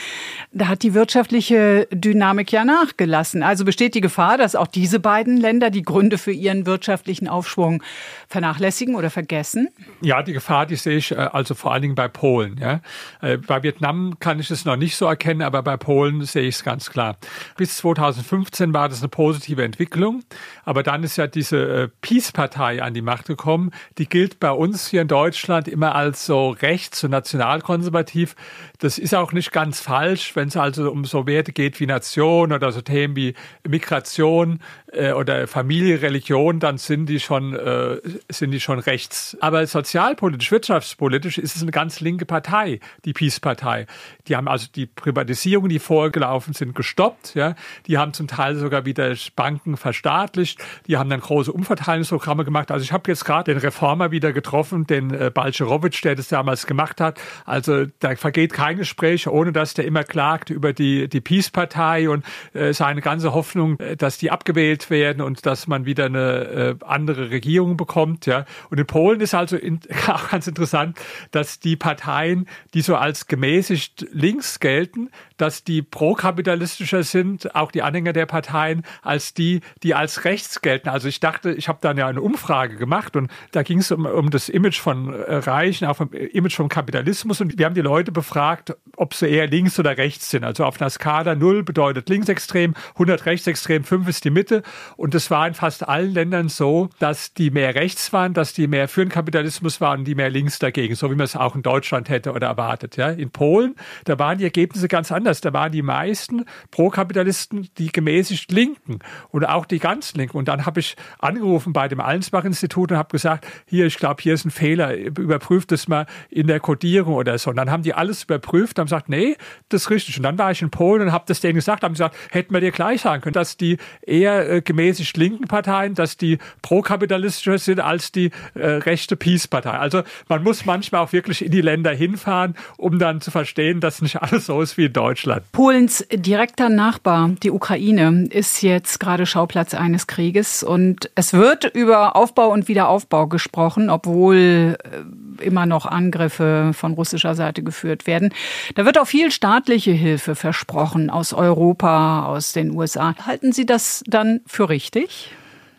da 0.52 0.68
hat 0.68 0.82
die 0.82 0.94
wirtschaftliche 0.94 1.88
Dynamik 1.92 2.52
ja 2.52 2.64
nachgelassen. 2.64 3.42
Also 3.42 3.64
besteht 3.64 3.94
die 3.94 4.00
Gefahr, 4.00 4.38
dass 4.38 4.54
auch 4.54 4.66
diese 4.66 5.00
beiden 5.00 5.36
Länder 5.36 5.70
die 5.70 5.82
Gründe 5.82 6.18
für 6.18 6.32
ihren 6.32 6.66
wirtschaftlichen 6.66 7.28
Aufschwung 7.28 7.82
vernachlässigen 8.28 8.94
oder 8.94 9.10
vergessen? 9.10 9.68
Ja, 10.00 10.22
die 10.22 10.32
Gefahr, 10.32 10.66
die 10.66 10.76
sehe 10.76 10.96
ich 10.96 11.12
äh, 11.12 11.16
also 11.16 11.54
vor 11.54 11.72
allen 11.72 11.82
Dingen 11.82 11.94
bei 11.94 12.08
Polen. 12.08 12.58
Ja. 12.58 12.80
Äh, 13.20 13.38
bei 13.38 13.62
Vietnam 13.62 14.18
kann 14.20 14.40
ich 14.40 14.50
es 14.50 14.64
noch 14.64 14.76
nicht 14.76 14.96
so 14.96 15.06
erkennen, 15.06 15.42
aber 15.42 15.62
bei 15.62 15.76
Polen 15.76 16.24
sehe 16.24 16.42
ich 16.42 16.56
es 16.56 16.64
ganz 16.64 16.90
klar. 16.90 17.16
Bis 17.56 17.76
2015 17.76 18.72
war 18.72 18.88
das 18.88 19.00
eine 19.00 19.08
positive 19.08 19.62
Entwicklung, 19.62 20.22
aber 20.64 20.82
dann 20.82 21.02
ist 21.02 21.16
ja 21.16 21.26
diese 21.26 21.90
Peace-Partei 22.00 22.82
an 22.82 22.94
die 22.94 23.02
Macht 23.02 23.26
gekommen 23.26 23.65
die 23.98 24.08
gilt 24.08 24.40
bei 24.40 24.50
uns 24.50 24.88
hier 24.88 25.02
in 25.02 25.08
Deutschland 25.08 25.68
immer 25.68 25.94
als 25.94 26.26
so 26.26 26.50
rechts- 26.50 27.04
und 27.04 27.10
nationalkonservativ. 27.10 28.34
Das 28.78 28.98
ist 28.98 29.14
auch 29.14 29.32
nicht 29.32 29.52
ganz 29.52 29.80
falsch, 29.80 30.36
wenn 30.36 30.48
es 30.48 30.56
also 30.56 30.90
um 30.90 31.04
so 31.04 31.26
Werte 31.26 31.52
geht 31.52 31.80
wie 31.80 31.86
Nation 31.86 32.52
oder 32.52 32.72
so 32.72 32.80
Themen 32.80 33.16
wie 33.16 33.34
Migration 33.66 34.60
äh, 34.96 35.12
oder 35.12 35.46
Familie, 35.46 36.02
Religion, 36.02 36.60
dann 36.60 36.78
sind 36.78 37.06
die 37.06 37.20
schon 37.20 37.54
äh, 37.54 38.00
sind 38.28 38.50
die 38.50 38.60
schon 38.60 38.78
rechts. 38.78 39.36
Aber 39.40 39.66
sozialpolitisch, 39.66 40.50
wirtschaftspolitisch 40.50 41.38
ist 41.38 41.56
es 41.56 41.62
eine 41.62 41.70
ganz 41.70 42.00
linke 42.00 42.26
Partei, 42.26 42.80
die 43.04 43.12
Peace-Partei. 43.12 43.86
Die 44.28 44.36
haben 44.36 44.48
also 44.48 44.66
die 44.74 44.86
Privatisierungen, 44.86 45.68
die 45.68 45.78
vorgelaufen 45.78 46.54
sind, 46.54 46.74
gestoppt. 46.74 47.34
Ja, 47.34 47.54
die 47.86 47.98
haben 47.98 48.12
zum 48.12 48.28
Teil 48.28 48.56
sogar 48.56 48.84
wieder 48.84 49.14
Banken 49.34 49.76
verstaatlicht. 49.76 50.62
Die 50.86 50.96
haben 50.96 51.10
dann 51.10 51.20
große 51.20 51.52
Umverteilungsprogramme 51.52 52.44
gemacht. 52.44 52.70
Also 52.70 52.84
ich 52.84 52.92
habe 52.92 53.10
jetzt 53.10 53.24
gerade 53.24 53.52
den 53.52 53.60
Reformer 53.60 54.10
wieder 54.10 54.32
getroffen, 54.32 54.86
den 54.86 55.12
äh, 55.12 55.30
Balcerowitsch, 55.32 56.04
der 56.04 56.14
das 56.14 56.28
damals 56.28 56.66
gemacht 56.66 57.00
hat. 57.00 57.20
Also 57.44 57.86
da 58.00 58.16
vergeht 58.16 58.52
kein 58.52 58.76
Gespräch, 58.76 59.28
ohne 59.28 59.52
dass 59.52 59.74
der 59.74 59.84
immer 59.84 60.04
klagt 60.04 60.50
über 60.50 60.72
die, 60.72 61.08
die 61.08 61.20
Peace-Partei 61.20 62.08
und 62.08 62.24
äh, 62.52 62.72
seine 62.72 63.00
ganze 63.00 63.34
Hoffnung, 63.34 63.78
äh, 63.78 63.96
dass 63.96 64.18
die 64.18 64.30
abgewählt 64.30 64.85
werden 64.90 65.22
und 65.22 65.46
dass 65.46 65.66
man 65.66 65.86
wieder 65.86 66.06
eine 66.06 66.78
äh, 66.80 66.84
andere 66.84 67.30
Regierung 67.30 67.76
bekommt. 67.76 68.26
Ja. 68.26 68.44
Und 68.70 68.78
in 68.78 68.86
Polen 68.86 69.20
ist 69.20 69.34
also 69.34 69.56
in, 69.56 69.80
auch 70.06 70.30
ganz 70.30 70.46
interessant, 70.46 70.98
dass 71.30 71.60
die 71.60 71.76
Parteien, 71.76 72.46
die 72.74 72.82
so 72.82 72.96
als 72.96 73.26
gemäßigt 73.26 74.06
links 74.12 74.60
gelten, 74.60 75.10
dass 75.36 75.64
die 75.64 75.82
prokapitalistischer 75.82 77.02
sind, 77.02 77.54
auch 77.54 77.70
die 77.70 77.82
Anhänger 77.82 78.12
der 78.12 78.26
Parteien, 78.26 78.82
als 79.02 79.34
die, 79.34 79.60
die 79.82 79.94
als 79.94 80.24
rechts 80.24 80.62
gelten. 80.62 80.88
Also 80.88 81.08
ich 81.08 81.20
dachte, 81.20 81.52
ich 81.52 81.68
habe 81.68 81.78
dann 81.80 81.98
ja 81.98 82.06
eine 82.06 82.20
Umfrage 82.20 82.76
gemacht 82.76 83.16
und 83.16 83.30
Da 83.52 83.62
ging 83.62 83.78
es 83.78 83.90
um, 83.90 84.06
um 84.06 84.30
das 84.30 84.48
Image 84.48 84.78
von 84.78 85.12
äh, 85.12 85.36
Reichen, 85.36 85.86
auch 85.86 85.96
vom 85.96 86.12
Image 86.12 86.54
vom 86.54 86.68
Kapitalismus. 86.68 87.40
Und 87.40 87.58
wir 87.58 87.66
haben 87.66 87.74
die 87.74 87.80
Leute 87.80 88.12
befragt, 88.12 88.76
ob 88.96 89.14
sie 89.14 89.28
eher 89.28 89.46
links 89.46 89.78
oder 89.78 89.96
rechts 89.96 90.30
sind. 90.30 90.44
Also 90.44 90.64
auf 90.64 90.80
einer 90.80 90.90
Skala 90.90 91.34
0 91.34 91.62
bedeutet 91.62 92.08
linksextrem, 92.08 92.74
100 92.94 93.26
rechtsextrem, 93.26 93.84
5 93.84 94.08
ist 94.08 94.24
die 94.24 94.30
Mitte. 94.30 94.62
Und 94.96 95.14
es 95.14 95.30
war 95.30 95.46
in 95.46 95.54
fast 95.54 95.86
allen 95.88 96.12
Ländern 96.12 96.48
so, 96.48 96.88
dass 96.98 97.34
die 97.34 97.50
mehr 97.50 97.74
rechts 97.74 98.12
waren, 98.12 98.34
dass 98.34 98.52
die 98.52 98.66
mehr 98.66 98.88
für 98.88 99.04
den 99.04 99.10
Kapitalismus 99.10 99.80
waren 99.80 100.00
und 100.00 100.04
die 100.04 100.14
mehr 100.14 100.30
links 100.30 100.58
dagegen, 100.58 100.94
so 100.94 101.10
wie 101.10 101.14
man 101.14 101.24
es 101.24 101.36
auch 101.36 101.54
in 101.54 101.62
Deutschland 101.62 102.08
hätte 102.08 102.32
oder 102.32 102.48
erwartet. 102.48 102.96
Ja. 102.96 103.10
In 103.10 103.30
Polen, 103.30 103.74
da 104.04 104.18
waren 104.18 104.38
die 104.38 104.44
Ergebnisse 104.44 104.88
ganz 104.88 105.12
anders. 105.12 105.40
Da 105.40 105.52
waren 105.52 105.72
die 105.72 105.82
meisten 105.82 106.44
Pro-Kapitalisten 106.70 107.68
die 107.78 107.92
gemäßigt 107.92 108.50
Linken 108.52 108.98
oder 109.30 109.54
auch 109.54 109.66
die 109.66 109.78
ganz 109.78 110.14
Linken. 110.14 110.36
Und 110.36 110.48
dann 110.48 110.66
habe 110.66 110.80
ich 110.80 110.96
angerufen 111.18 111.72
bei 111.72 111.88
dem 111.88 112.00
Allensbach-Institut 112.00 112.92
und 112.92 112.98
habe 112.98 113.10
gesagt, 113.10 113.46
hier, 113.66 113.86
ich 113.86 113.96
glaube, 113.96 114.22
hier 114.22 114.34
ist 114.34 114.44
ein 114.44 114.50
Fehler, 114.50 114.94
überprüft 114.96 115.72
das 115.72 115.88
mal 115.88 116.06
in 116.30 116.46
der 116.46 116.60
Codierung 116.60 117.14
oder 117.14 117.36
so. 117.38 117.50
Und 117.50 117.56
dann 117.56 117.70
haben 117.70 117.82
die 117.82 117.94
alles 117.94 118.24
überprüft, 118.24 118.78
haben 118.78 118.86
gesagt, 118.86 119.08
nee, 119.08 119.36
das 119.68 119.82
ist 119.82 119.90
richtig. 119.90 120.16
Und 120.16 120.22
dann 120.22 120.38
war 120.38 120.50
ich 120.50 120.62
in 120.62 120.70
Polen 120.70 121.02
und 121.02 121.12
habe 121.12 121.24
das 121.26 121.40
denen 121.40 121.54
gesagt, 121.54 121.82
haben 121.82 121.94
gesagt, 121.94 122.16
hätten 122.30 122.52
wir 122.52 122.60
dir 122.60 122.72
gleich 122.72 123.02
sagen 123.02 123.22
können, 123.22 123.34
dass 123.34 123.56
die 123.56 123.78
eher 124.02 124.55
äh, 124.56 124.62
gemäßigt 124.62 125.16
linken 125.16 125.46
Parteien, 125.46 125.94
dass 125.94 126.16
die 126.16 126.38
pro-kapitalistischer 126.62 127.58
sind 127.58 127.80
als 127.80 128.12
die 128.12 128.30
äh, 128.54 128.66
rechte 128.66 129.16
Peace-Partei. 129.16 129.70
Also 129.70 130.02
man 130.28 130.42
muss 130.42 130.64
manchmal 130.64 131.02
auch 131.02 131.12
wirklich 131.12 131.44
in 131.44 131.50
die 131.50 131.60
Länder 131.60 131.92
hinfahren, 131.92 132.56
um 132.76 132.98
dann 132.98 133.20
zu 133.20 133.30
verstehen, 133.30 133.80
dass 133.80 134.02
nicht 134.02 134.22
alles 134.22 134.46
so 134.46 134.60
ist 134.60 134.76
wie 134.76 134.86
in 134.86 134.92
Deutschland. 134.92 135.42
Polens 135.52 136.06
direkter 136.12 136.68
Nachbar, 136.68 137.30
die 137.42 137.50
Ukraine, 137.50 138.26
ist 138.30 138.62
jetzt 138.62 139.00
gerade 139.00 139.26
Schauplatz 139.26 139.74
eines 139.74 140.06
Krieges 140.06 140.62
und 140.62 141.10
es 141.14 141.32
wird 141.32 141.64
über 141.64 142.16
Aufbau 142.16 142.48
und 142.52 142.68
Wiederaufbau 142.68 143.26
gesprochen, 143.26 143.90
obwohl 143.90 144.76
äh, 144.82 145.44
immer 145.44 145.66
noch 145.66 145.86
Angriffe 145.86 146.70
von 146.72 146.94
russischer 146.94 147.34
Seite 147.34 147.62
geführt 147.62 148.06
werden. 148.06 148.32
Da 148.74 148.84
wird 148.84 148.98
auch 148.98 149.06
viel 149.06 149.30
staatliche 149.30 149.92
Hilfe 149.92 150.34
versprochen 150.34 151.10
aus 151.10 151.32
Europa, 151.32 152.26
aus 152.26 152.52
den 152.52 152.70
USA. 152.70 153.14
Halten 153.26 153.52
Sie 153.52 153.66
das 153.66 154.02
dann 154.06 154.40
für 154.46 154.68
richtig? 154.68 155.30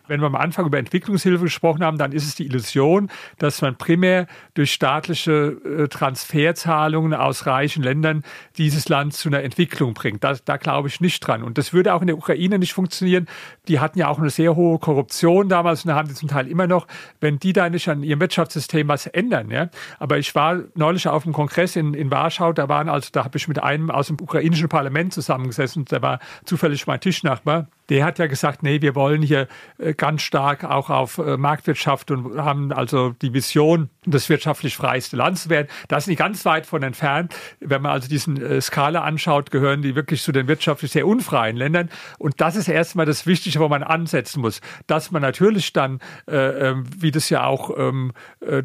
Wenn 0.08 0.20
wir 0.20 0.26
am 0.26 0.34
Anfang 0.34 0.66
über 0.66 0.78
Entwicklungshilfe 0.78 1.44
gesprochen 1.44 1.84
haben, 1.84 1.98
dann 1.98 2.12
ist 2.12 2.26
es 2.26 2.34
die 2.34 2.46
Illusion, 2.46 3.10
dass 3.38 3.62
man 3.62 3.76
primär 3.76 4.26
durch 4.54 4.72
staatliche 4.72 5.58
äh, 5.64 5.88
Transferzahlungen 5.88 7.14
aus 7.14 7.46
reichen 7.46 7.82
Ländern 7.82 8.24
dieses 8.56 8.88
Land 8.88 9.12
zu 9.14 9.28
einer 9.28 9.42
Entwicklung 9.42 9.94
bringt. 9.94 10.24
Da, 10.24 10.34
da 10.44 10.56
glaube 10.56 10.88
ich 10.88 11.00
nicht 11.00 11.20
dran. 11.20 11.42
Und 11.42 11.58
das 11.58 11.72
würde 11.72 11.94
auch 11.94 12.00
in 12.00 12.06
der 12.06 12.16
Ukraine 12.16 12.58
nicht 12.58 12.72
funktionieren. 12.72 13.26
Die 13.68 13.80
hatten 13.80 13.98
ja 13.98 14.08
auch 14.08 14.18
eine 14.18 14.30
sehr 14.30 14.56
hohe 14.56 14.78
Korruption 14.78 15.48
damals 15.48 15.84
und 15.84 15.92
haben 15.92 16.08
die 16.08 16.14
zum 16.14 16.28
Teil 16.28 16.48
immer 16.48 16.66
noch, 16.66 16.86
wenn 17.20 17.38
die 17.38 17.52
da 17.52 17.68
nicht 17.68 17.88
an 17.88 18.02
ihrem 18.02 18.20
Wirtschaftssystem 18.20 18.88
was 18.88 19.06
ändern. 19.06 19.50
Ja. 19.50 19.68
Aber 19.98 20.18
ich 20.18 20.34
war 20.34 20.62
neulich 20.74 21.06
auf 21.06 21.24
einem 21.24 21.34
Kongress 21.34 21.76
in, 21.76 21.92
in 21.92 22.10
Warschau, 22.10 22.52
da 22.54 22.68
waren 22.68 22.88
also, 22.88 23.10
da 23.12 23.24
habe 23.24 23.36
ich 23.36 23.46
mit 23.46 23.62
einem 23.62 23.90
aus 23.90 24.06
dem 24.06 24.16
ukrainischen 24.20 24.68
Parlament 24.68 25.12
zusammengesessen, 25.12 25.84
der 25.84 26.00
war 26.00 26.18
zufällig 26.44 26.86
mein 26.86 27.00
Tischnachbar 27.00 27.68
der 27.88 28.04
hat 28.04 28.18
ja 28.18 28.26
gesagt, 28.26 28.62
nee, 28.62 28.82
wir 28.82 28.94
wollen 28.94 29.22
hier 29.22 29.48
äh, 29.78 29.94
ganz 29.94 30.22
stark 30.22 30.64
auch 30.64 30.90
auf 30.90 31.18
äh, 31.18 31.36
Marktwirtschaft 31.36 32.10
und 32.10 32.38
haben 32.38 32.72
also 32.72 33.10
die 33.10 33.32
Vision, 33.32 33.90
das 34.10 34.28
wirtschaftlich 34.28 34.76
freiste 34.76 35.16
Land 35.16 35.38
zu 35.38 35.50
werden. 35.50 35.68
Da 35.88 35.96
ist 35.96 36.06
nicht 36.06 36.18
ganz 36.18 36.44
weit 36.44 36.66
von 36.66 36.82
entfernt. 36.82 37.34
Wenn 37.60 37.82
man 37.82 37.92
also 37.92 38.08
diesen 38.08 38.40
äh, 38.40 38.60
Skala 38.60 39.02
anschaut, 39.02 39.50
gehören 39.50 39.82
die 39.82 39.94
wirklich 39.94 40.22
zu 40.22 40.32
den 40.32 40.48
wirtschaftlich 40.48 40.92
sehr 40.92 41.06
unfreien 41.06 41.56
Ländern. 41.56 41.90
Und 42.18 42.40
das 42.40 42.56
ist 42.56 42.68
erstmal 42.68 43.06
das 43.06 43.26
Wichtige, 43.26 43.60
wo 43.60 43.68
man 43.68 43.82
ansetzen 43.82 44.40
muss. 44.40 44.60
Dass 44.86 45.10
man 45.10 45.22
natürlich 45.22 45.72
dann, 45.72 46.00
äh, 46.26 46.74
wie 46.98 47.10
das 47.10 47.30
ja 47.30 47.44
auch 47.44 47.76
ähm, 47.76 48.12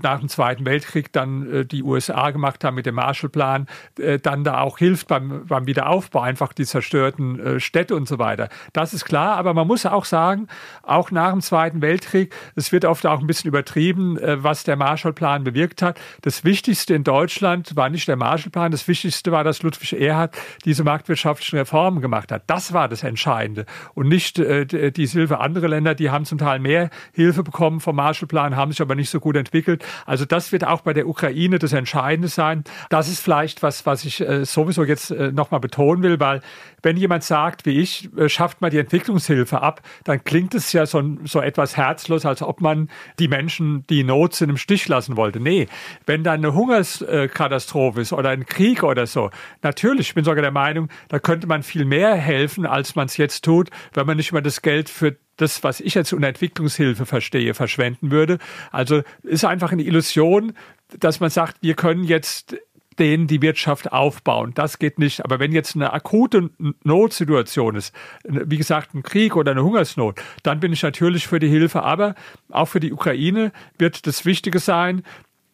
nach 0.02 0.20
dem 0.20 0.30
Zweiten 0.30 0.66
Weltkrieg 0.66 1.12
dann 1.12 1.52
äh, 1.52 1.66
die 1.66 1.84
USA 1.84 2.32
gemacht 2.32 2.64
haben 2.64 2.76
mit 2.76 2.86
dem 2.86 2.96
Marshallplan, 2.96 3.68
äh, 4.00 4.20
dann 4.20 4.44
da 4.44 4.60
auch 4.60 4.78
hilft 4.78 5.08
beim, 5.08 5.46
beim 5.46 5.68
Wiederaufbau, 5.68 6.22
einfach 6.22 6.54
die 6.54 6.66
zerstörten 6.66 7.60
Städte 7.60 7.96
und 7.96 8.08
so 8.08 8.20
weiter. 8.20 8.50
Das 8.74 8.94
ist 8.94 9.06
klar, 9.06 9.38
aber 9.38 9.54
man 9.54 9.68
muss 9.68 9.86
auch 9.86 10.06
sagen, 10.06 10.48
auch 10.84 11.12
nach 11.12 11.32
dem 11.32 11.42
Zweiten 11.42 11.82
Weltkrieg, 11.82 12.34
es 12.56 12.72
wird 12.72 12.86
oft 12.86 13.06
auch 13.06 13.20
ein 13.20 13.28
bisschen 13.28 13.48
übertrieben, 13.48 14.18
äh, 14.18 14.44
was 14.44 14.64
der 14.64 14.76
Marshallplan 14.76 15.33
bewirkt 15.42 15.82
hat. 15.82 16.00
Das 16.22 16.44
Wichtigste 16.44 16.94
in 16.94 17.04
Deutschland 17.04 17.76
war 17.76 17.90
nicht 17.90 18.08
der 18.08 18.16
Marshallplan, 18.16 18.72
das 18.72 18.88
Wichtigste 18.88 19.32
war, 19.32 19.44
dass 19.44 19.64
Ludwig 19.64 19.94
Erhard 19.94 20.36
diese 20.66 20.84
marktwirtschaftlichen 20.84 21.58
Reformen 21.58 22.02
gemacht 22.02 22.32
hat. 22.32 22.44
Das 22.48 22.74
war 22.74 22.88
das 22.88 23.04
Entscheidende 23.04 23.66
und 23.96 24.10
nicht 24.10 24.38
äh, 24.38 24.92
die 24.92 25.08
Hilfe 25.08 25.40
anderer 25.40 25.70
Länder, 25.70 25.96
die 25.96 26.10
haben 26.10 26.26
zum 26.26 26.38
Teil 26.38 26.60
mehr 26.60 26.90
Hilfe 27.14 27.42
bekommen 27.42 27.80
vom 27.80 27.96
Marshallplan, 27.96 28.56
haben 28.56 28.72
sich 28.72 28.82
aber 28.82 28.96
nicht 28.96 29.10
so 29.10 29.20
gut 29.20 29.36
entwickelt. 29.36 29.84
Also 30.06 30.26
das 30.26 30.52
wird 30.52 30.66
auch 30.66 30.82
bei 30.82 30.94
der 30.94 31.08
Ukraine 31.08 31.58
das 31.58 31.74
Entscheidende 31.74 32.28
sein. 32.28 32.64
Das 32.90 33.08
ist 33.08 33.22
vielleicht 33.22 33.64
was, 33.64 33.86
was 33.86 34.06
ich 34.06 34.22
äh, 34.22 34.46
sowieso 34.46 34.84
jetzt 34.84 35.10
nochmal 35.12 35.60
betonen 35.60 36.04
will, 36.04 36.20
weil 36.20 36.42
wenn 36.84 36.98
jemand 36.98 37.24
sagt, 37.24 37.66
wie 37.66 37.80
ich, 37.80 38.10
schafft 38.28 38.62
mal 38.62 38.70
die 38.70 38.78
Entwicklung 38.78 39.14
Entwicklungshilfe 39.14 39.62
ab, 39.62 39.82
dann 40.04 40.24
klingt 40.24 40.54
es 40.56 40.72
ja 40.74 40.86
so, 40.86 41.02
so 41.24 41.42
etwas 41.42 41.78
herzlos, 41.78 42.26
als 42.26 42.42
ob 42.42 42.62
man 42.62 42.90
die 43.20 43.28
Menschen, 43.28 43.86
die 43.90 44.02
in 44.02 44.08
Not 44.08 44.36
sind, 44.36 44.50
im 44.50 44.58
Stich 44.58 44.88
lassen 44.88 45.18
wollte. 45.18 45.40
Nee, 45.40 45.68
wenn 46.06 46.24
da 46.24 46.34
eine 46.34 46.54
Hungerskatastrophe 46.54 48.02
ist 48.02 48.14
oder 48.14 48.30
ein 48.30 48.46
Krieg 48.46 48.84
oder 48.84 49.08
so, 49.08 49.30
natürlich, 49.62 50.10
ich 50.10 50.16
bin 50.16 50.24
sogar 50.24 50.42
der 50.42 50.52
Meinung, 50.52 50.90
da 51.10 51.20
könnte 51.20 51.48
man 51.48 51.64
viel 51.64 51.86
mehr 51.86 52.16
helfen, 52.16 52.66
als 52.66 52.96
man 52.96 53.08
es 53.08 53.18
jetzt 53.18 53.44
tut, 53.44 53.70
wenn 53.94 54.06
man 54.06 54.18
nicht 54.18 54.32
mal 54.32 54.42
das 54.42 54.62
Geld 54.62 54.90
für 54.90 55.16
das, 55.38 55.64
was 55.64 55.80
ich 55.80 55.96
jetzt 55.96 56.14
unter 56.14 56.28
Entwicklungshilfe 56.28 57.06
verstehe, 57.06 57.54
verschwenden 57.54 58.12
würde. 58.12 58.38
Also 58.72 59.02
ist 59.24 59.46
einfach 59.46 59.72
eine 59.72 59.84
Illusion, 59.84 60.54
dass 61.00 61.20
man 61.20 61.32
sagt, 61.32 61.58
wir 61.62 61.74
können 61.74 62.04
jetzt 62.04 62.56
denen 63.00 63.28
die 63.28 63.42
Wirtschaft 63.42 63.92
aufbauen. 63.92 64.52
Das 64.56 64.80
geht 64.80 65.00
nicht. 65.00 65.24
Aber 65.24 65.40
wenn 65.40 65.52
jetzt 65.52 65.76
eine 65.76 65.94
akute 65.94 66.50
Notsituation 66.84 67.76
ist, 67.76 67.94
wie 68.24 68.58
gesagt, 68.58 68.94
ein 68.94 69.04
Krieg 69.04 69.36
oder 69.36 69.52
eine 69.52 69.64
Hungersnot, 69.64 70.22
dann 70.44 70.60
bin 70.60 70.74
ich 70.74 70.84
natürlich 70.84 71.28
für 71.28 71.40
die 71.40 71.50
Hilfe. 71.50 71.84
Aber 71.84 72.16
auch 72.50 72.68
für 72.68 72.80
die 72.80 72.94
Ukraine 72.94 73.52
wird 73.78 74.08
das 74.08 74.26
Wichtige 74.26 74.60
sein, 74.60 75.04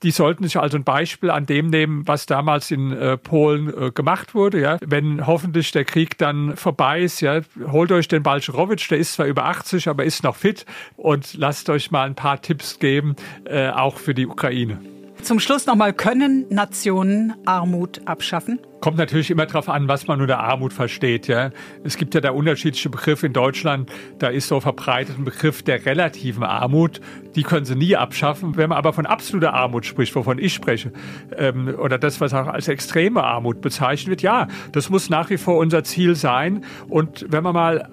die 0.03 0.11
sollten 0.11 0.43
sich 0.43 0.57
also 0.57 0.77
ein 0.77 0.83
Beispiel 0.83 1.29
an 1.29 1.45
dem 1.45 1.69
nehmen, 1.69 2.07
was 2.07 2.25
damals 2.25 2.71
in 2.71 2.91
äh, 2.91 3.17
Polen 3.17 3.67
äh, 3.67 3.91
gemacht 3.91 4.33
wurde. 4.33 4.61
Ja. 4.61 4.77
Wenn 4.85 5.27
hoffentlich 5.27 5.71
der 5.71 5.85
Krieg 5.85 6.17
dann 6.17 6.55
vorbei 6.55 7.01
ist, 7.01 7.21
ja, 7.21 7.41
holt 7.67 7.91
euch 7.91 8.07
den 8.07 8.23
Balcerowitsch, 8.23 8.89
der 8.89 8.97
ist 8.97 9.13
zwar 9.13 9.25
über 9.25 9.45
80, 9.45 9.87
aber 9.89 10.05
ist 10.05 10.23
noch 10.23 10.35
fit 10.35 10.65
und 10.95 11.33
lasst 11.33 11.69
euch 11.69 11.91
mal 11.91 12.05
ein 12.05 12.15
paar 12.15 12.41
Tipps 12.41 12.79
geben, 12.79 13.15
äh, 13.45 13.69
auch 13.69 13.97
für 13.97 14.13
die 14.13 14.27
Ukraine. 14.27 14.79
Zum 15.21 15.39
Schluss 15.39 15.65
nochmal, 15.65 15.93
können 15.93 16.45
Nationen 16.49 17.33
Armut 17.45 18.01
abschaffen? 18.05 18.59
Kommt 18.79 18.97
natürlich 18.97 19.29
immer 19.29 19.45
darauf 19.45 19.67
an, 19.67 19.89
was 19.89 20.07
man 20.07 20.21
unter 20.21 20.39
Armut 20.39 20.71
versteht. 20.71 21.27
Ja. 21.27 21.51
Es 21.83 21.97
gibt 21.97 22.15
ja 22.15 22.21
da 22.21 22.31
unterschiedliche 22.31 22.89
Begriffe 22.89 23.27
in 23.27 23.33
Deutschland. 23.33 23.91
Da 24.17 24.29
ist 24.29 24.47
so 24.47 24.61
verbreitet 24.61 25.17
ein 25.17 25.25
Begriff 25.25 25.61
der 25.61 25.85
relativen 25.85 26.43
Armut. 26.43 27.01
Die 27.35 27.43
können 27.43 27.65
sie 27.65 27.75
nie 27.75 27.97
abschaffen. 27.97 28.55
Wenn 28.55 28.69
man 28.69 28.77
aber 28.77 28.93
von 28.93 29.05
absoluter 29.05 29.53
Armut 29.53 29.85
spricht, 29.85 30.15
wovon 30.15 30.39
ich 30.39 30.53
spreche, 30.53 30.93
ähm, 31.35 31.75
oder 31.77 31.97
das, 31.97 32.21
was 32.21 32.33
auch 32.33 32.47
als 32.47 32.69
extreme 32.69 33.23
Armut 33.23 33.59
bezeichnet 33.59 34.09
wird, 34.09 34.21
ja, 34.21 34.47
das 34.71 34.89
muss 34.89 35.09
nach 35.09 35.29
wie 35.29 35.37
vor 35.37 35.57
unser 35.57 35.83
Ziel 35.83 36.15
sein. 36.15 36.63
Und 36.87 37.25
wenn 37.29 37.43
man 37.43 37.53
mal 37.53 37.89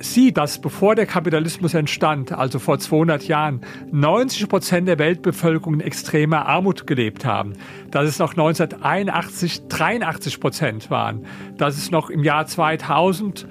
sieht, 0.00 0.36
dass 0.36 0.60
bevor 0.60 0.94
der 0.94 1.06
Kapitalismus 1.06 1.74
entstand, 1.74 2.32
also 2.32 2.58
vor 2.58 2.78
200 2.78 3.26
Jahren, 3.28 3.60
90 3.92 4.48
Prozent 4.48 4.88
der 4.88 4.98
Weltbevölkerung 4.98 5.74
in 5.74 5.80
extremer 5.80 6.46
Armut 6.46 6.86
gelebt 6.86 7.24
haben, 7.24 7.54
dass 7.90 8.08
es 8.08 8.18
noch 8.18 8.32
1981 8.32 9.68
83 9.68 10.40
Prozent 10.40 10.90
waren, 10.90 11.26
dass 11.56 11.76
es 11.76 11.90
noch 11.90 12.10
im 12.10 12.24
Jahr 12.24 12.46
2000 12.46 13.46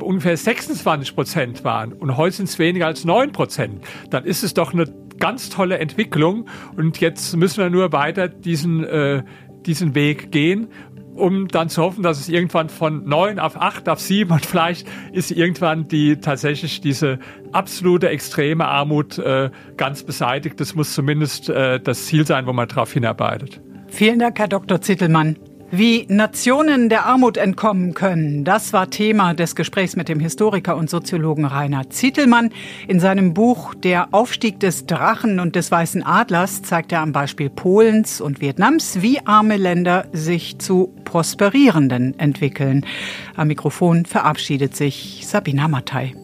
ungefähr 0.00 0.36
26 0.36 1.14
Prozent 1.14 1.64
waren 1.64 1.92
und 1.92 2.16
heute 2.16 2.36
sind 2.36 2.48
es 2.48 2.58
weniger 2.58 2.86
als 2.86 3.04
9 3.04 3.32
Prozent, 3.32 3.84
dann 4.10 4.24
ist 4.24 4.44
es 4.44 4.54
doch 4.54 4.72
eine 4.72 4.84
ganz 5.18 5.48
tolle 5.48 5.78
Entwicklung 5.78 6.46
und 6.76 7.00
jetzt 7.00 7.36
müssen 7.36 7.58
wir 7.58 7.70
nur 7.70 7.92
weiter 7.92 8.28
diesen, 8.28 8.84
äh, 8.84 9.24
diesen 9.66 9.94
Weg 9.94 10.30
gehen 10.30 10.68
um 11.14 11.48
dann 11.48 11.68
zu 11.68 11.82
hoffen, 11.82 12.02
dass 12.02 12.20
es 12.20 12.28
irgendwann 12.28 12.68
von 12.68 13.04
neun 13.04 13.38
auf 13.38 13.60
acht 13.60 13.88
auf 13.88 14.00
sieben 14.00 14.32
und 14.32 14.44
vielleicht 14.44 14.86
ist 15.12 15.30
irgendwann 15.30 15.88
die 15.88 16.16
tatsächlich 16.16 16.80
diese 16.80 17.18
absolute 17.52 18.08
extreme 18.08 18.66
Armut 18.66 19.18
äh, 19.18 19.50
ganz 19.76 20.02
beseitigt. 20.02 20.60
Das 20.60 20.74
muss 20.74 20.94
zumindest 20.94 21.48
äh, 21.48 21.80
das 21.80 22.06
Ziel 22.06 22.26
sein, 22.26 22.46
wo 22.46 22.52
man 22.52 22.68
darauf 22.68 22.92
hinarbeitet. 22.92 23.60
Vielen 23.88 24.18
Dank, 24.18 24.38
Herr 24.38 24.48
Dr. 24.48 24.80
Zittelmann. 24.80 25.36
Wie 25.76 26.06
Nationen 26.08 26.88
der 26.88 27.04
Armut 27.04 27.36
entkommen 27.36 27.94
können, 27.94 28.44
das 28.44 28.72
war 28.72 28.90
Thema 28.90 29.34
des 29.34 29.56
Gesprächs 29.56 29.96
mit 29.96 30.08
dem 30.08 30.20
Historiker 30.20 30.76
und 30.76 30.88
Soziologen 30.88 31.44
Rainer 31.44 31.90
Zietelmann. 31.90 32.50
In 32.86 33.00
seinem 33.00 33.34
Buch 33.34 33.74
Der 33.74 34.14
Aufstieg 34.14 34.60
des 34.60 34.86
Drachen 34.86 35.40
und 35.40 35.56
des 35.56 35.72
Weißen 35.72 36.04
Adlers 36.04 36.62
zeigt 36.62 36.92
er 36.92 37.00
am 37.00 37.10
Beispiel 37.10 37.50
Polens 37.50 38.20
und 38.20 38.40
Vietnams, 38.40 39.02
wie 39.02 39.26
arme 39.26 39.56
Länder 39.56 40.06
sich 40.12 40.60
zu 40.60 40.94
prosperierenden 41.04 42.16
entwickeln. 42.20 42.86
Am 43.34 43.48
Mikrofon 43.48 44.06
verabschiedet 44.06 44.76
sich 44.76 45.24
Sabina 45.26 45.66
Mattei. 45.66 46.14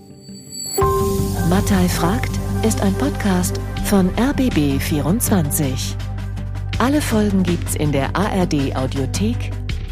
Mattei 1.49 1.89
fragt 1.89 2.39
ist 2.65 2.81
ein 2.83 2.95
Podcast 2.95 3.61
von 3.85 4.11
RBB24. 4.11 6.10
Alle 6.81 7.01
Folgen 7.03 7.43
gibt's 7.43 7.75
in 7.75 7.93
der 7.93 8.17
ARD 8.17 8.75
Audiothek 8.75 9.51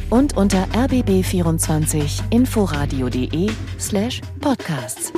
und 0.09 0.39
unter 0.39 0.65
rbb24inforadio.de 0.69 3.51
slash 3.79 4.23
podcasts. 4.41 5.13